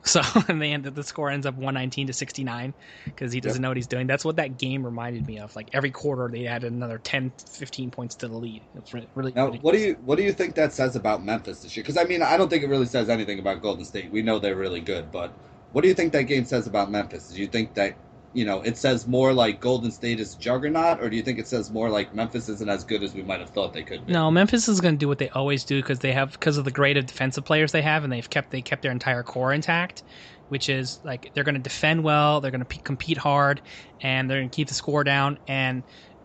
[0.03, 2.73] So and they end the score ends up 119 to 69
[3.05, 4.07] because he doesn't know what he's doing.
[4.07, 5.55] That's what that game reminded me of.
[5.55, 8.63] Like every quarter they added another 10, 15 points to the lead.
[8.73, 9.33] It's re- really.
[9.35, 11.83] Now, really what do you what do you think that says about Memphis this year?
[11.83, 14.11] Because I mean, I don't think it really says anything about Golden State.
[14.11, 15.31] We know they're really good, but
[15.71, 17.29] what do you think that game says about Memphis?
[17.29, 17.95] Do you think that
[18.33, 21.47] you know it says more like Golden State is juggernaut, or do you think it
[21.47, 24.13] says more like Memphis isn't as good as we might have thought they could be?
[24.13, 26.65] No, Memphis is going to do what they always do because they have because of
[26.65, 29.53] the grade of defensive players they have, and they've kept they kept their entire core
[29.53, 30.03] intact,
[30.47, 33.61] which is like they're going to defend well, they're going to p- compete hard,
[34.01, 35.83] and they're going to keep the score down, and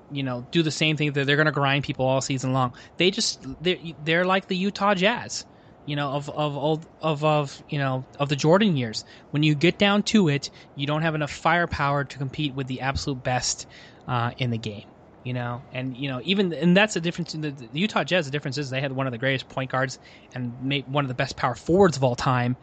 [0.08, 2.72] you know do the same thing that they're going to grind people all season long.
[2.98, 5.44] They just they're they're like the Utah Jazz,
[5.86, 9.04] you know of of old of of you know of the Jordan years.
[9.30, 12.82] When you get down to it, you don't have enough firepower to compete with the
[12.82, 13.66] absolute best
[14.06, 14.84] uh, in the game
[15.26, 18.26] you know, and you know, even and that's the difference in the, the Utah Jazz.
[18.26, 19.98] The difference is they had one of the greatest point guards
[20.32, 22.56] and made one of the best power forwards of all time,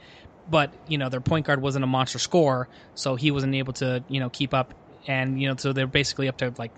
[0.48, 4.06] but you know, their point guard wasn't a monster scorer, so he wasn't able to
[4.08, 4.74] you know keep up,
[5.08, 6.72] and you know, so they're basically up to like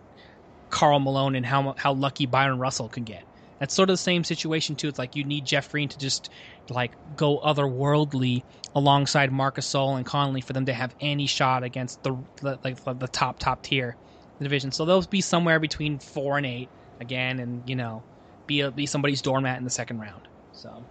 [0.72, 3.24] Karl Malone and how how lucky Bryon Russell could get.
[3.60, 4.88] That's sort of the same situation too.
[4.88, 6.30] It's like you need Jeff Green to just
[6.70, 8.41] like go otherworldly
[8.74, 12.84] alongside Marc Gasol and Conley for them to have any shot against the the- like
[12.84, 13.95] the, the top top tier
[14.41, 14.72] division.
[14.72, 18.03] So they'll be somewhere between four and eight again, and you know,
[18.47, 20.28] be a, be somebody's doormat in the second round.
[20.51, 20.86] So,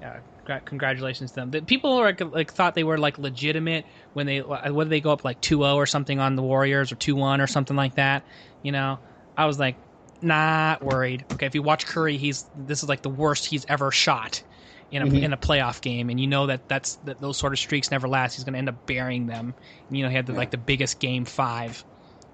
[0.00, 0.20] yeah,
[0.66, 1.50] congratulations to them.
[1.50, 5.24] The people are like, thought they were like legitimate when they did they go up
[5.24, 8.24] like 2-0 or something on the Warriors or two one or something like that.
[8.62, 8.98] You know,
[9.36, 9.76] I was like,
[10.22, 11.26] not worried.
[11.32, 14.42] Okay, if you watch Curry, he's this is like the worst he's ever shot
[14.90, 15.22] in a Mhm.
[15.22, 18.08] in a playoff game, and you know that that's that those sort of streaks never
[18.08, 18.34] last.
[18.36, 19.54] He's going to end up burying them.
[19.88, 20.38] And, you know, he had the, Yeah.
[20.38, 21.84] like the biggest game five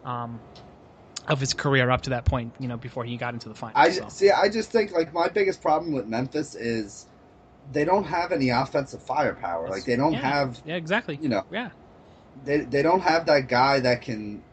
[0.05, 0.43] um,
[1.29, 2.55] of his career up to that point.
[2.59, 3.77] You know, before he got into the finals.
[3.77, 4.09] I so.
[4.09, 4.31] see.
[4.31, 7.07] I just think like my biggest problem with Memphis is
[7.71, 9.69] they don't have any offensive firepower.
[9.69, 10.21] Like they don't Yeah.
[10.21, 11.19] have, Yeah, exactly.
[11.21, 11.71] you know, Yeah,
[12.45, 14.48] they they don't have that guy that can,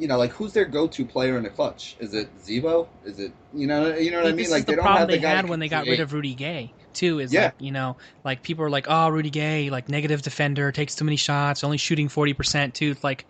[0.00, 1.96] you know, like who's their go-to player in the clutch?
[2.00, 2.88] Is it Z-Bo?
[3.04, 4.50] Is it you know you know what I, mean?
[4.50, 6.12] Like is they the don't problem have the they had when they got rid of
[6.12, 7.18] Rudy Gay too.
[7.20, 7.46] Is Yeah.
[7.46, 11.04] like you know, like people are like, oh, Rudy Gay, like negative defender, takes too
[11.04, 12.96] many shots, only shooting forty percent too.
[13.02, 13.26] Like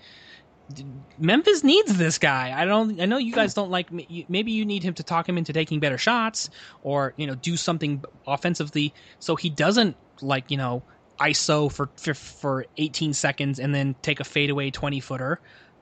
[1.18, 2.52] Memphis needs this guy.
[2.56, 3.00] I don't.
[3.00, 3.90] I know you guys don't like.
[3.90, 6.48] Maybe you need him to talk him into taking better shots,
[6.82, 10.84] or you know, do something offensively so he doesn't like you know
[11.20, 15.40] ISO for for, for eighteen seconds and then take a fadeaway twenty footer.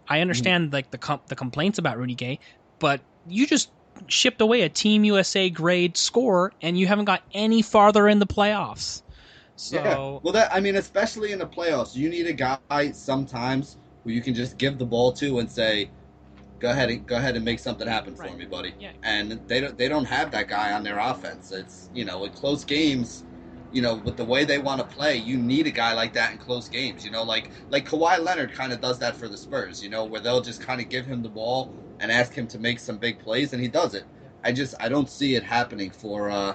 [0.08, 0.22] I mm-hmm.
[0.22, 2.38] understand like the com- the complaints about Rudy Gay,
[2.78, 3.70] but you just
[4.06, 8.26] shipped away a Team USA grade score, and you haven't got any farther in the
[8.26, 9.02] playoffs.
[9.56, 9.96] So Yeah.
[10.22, 14.22] Well, that I mean, especially in the playoffs, you need a guy sometimes who you
[14.22, 15.90] can just give the ball to and say,
[16.60, 18.92] "Go ahead and go ahead and make something happen for me, buddy." Yeah.
[19.02, 21.50] And they don't they don't have that guy on their offense.
[21.50, 23.24] It's you know in close games,
[23.70, 26.32] you know with the way they want to play, you need a guy like that
[26.32, 27.04] in close games.
[27.04, 29.82] You know, like like Kawhi Leonard kind of does that for the Spurs.
[29.82, 32.58] You know, where they'll just kind of give him the ball and ask him to
[32.58, 34.04] make some big plays, and he does it.
[34.42, 36.30] I just I don't see it happening for.
[36.30, 36.54] uh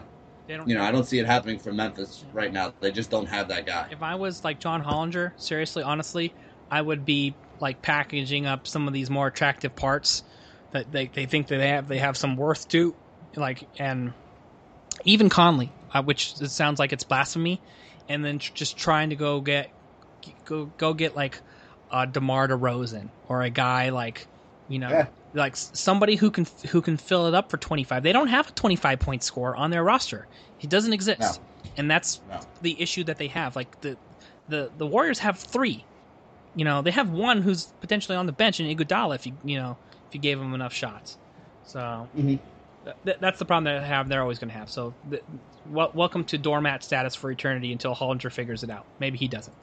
[0.67, 2.73] you know, I don't see it happening for Memphis right now.
[2.81, 3.87] They just don't have that guy.
[3.91, 6.35] if I was like John Hollinger, seriously, honestly,
[6.69, 10.23] I would be like packaging up some of these more attractive parts
[10.71, 12.93] that they, they think that they have they have some worth to,
[13.37, 14.13] like and
[15.05, 17.61] even Conley, which it sounds like it's blasphemy,
[18.09, 19.71] and then just trying to go get
[20.45, 21.41] go go get like
[21.91, 24.25] a Demar Derozan or a guy like
[24.67, 25.07] you know Yeah.
[25.33, 28.53] like somebody who can who can fill it up for 25 they don't have a
[28.53, 30.27] 25 point score on their roster
[30.57, 31.31] he doesn't exist No.
[31.77, 32.39] and that's No.
[32.61, 33.97] the issue that they have like the
[34.47, 35.89] the the warriors have three
[36.55, 39.57] you know they have one who's potentially on the bench in Iguodala if you you
[39.57, 39.77] know
[40.07, 41.17] if you gave him enough shots
[41.63, 42.39] so Mhm.
[43.05, 45.23] Th- that's the problem that they have they're always going to have so th-
[45.69, 49.55] wel- welcome to doormat status for eternity until Hollinger figures it out maybe he doesn't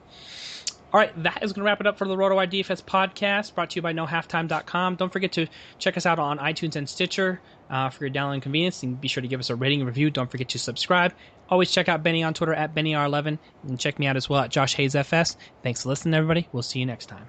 [0.92, 3.70] all right, that is going to wrap it up for the RotoWire DFS podcast, brought
[3.70, 4.96] to you by NoHalftime.com.
[4.96, 5.46] Don't forget to
[5.78, 7.40] check us out on iTunes and Stitcher
[7.70, 8.82] uh, for your downloading convenience.
[8.82, 10.10] And be sure to give us a rating and review.
[10.10, 11.14] Don't forget to subscribe.
[11.48, 14.50] Always check out Benny on Twitter at BennyR11 and check me out as well at
[14.50, 15.36] Josh Hayes FS.
[15.62, 16.48] Thanks for listening, everybody.
[16.50, 17.28] We'll see you next time.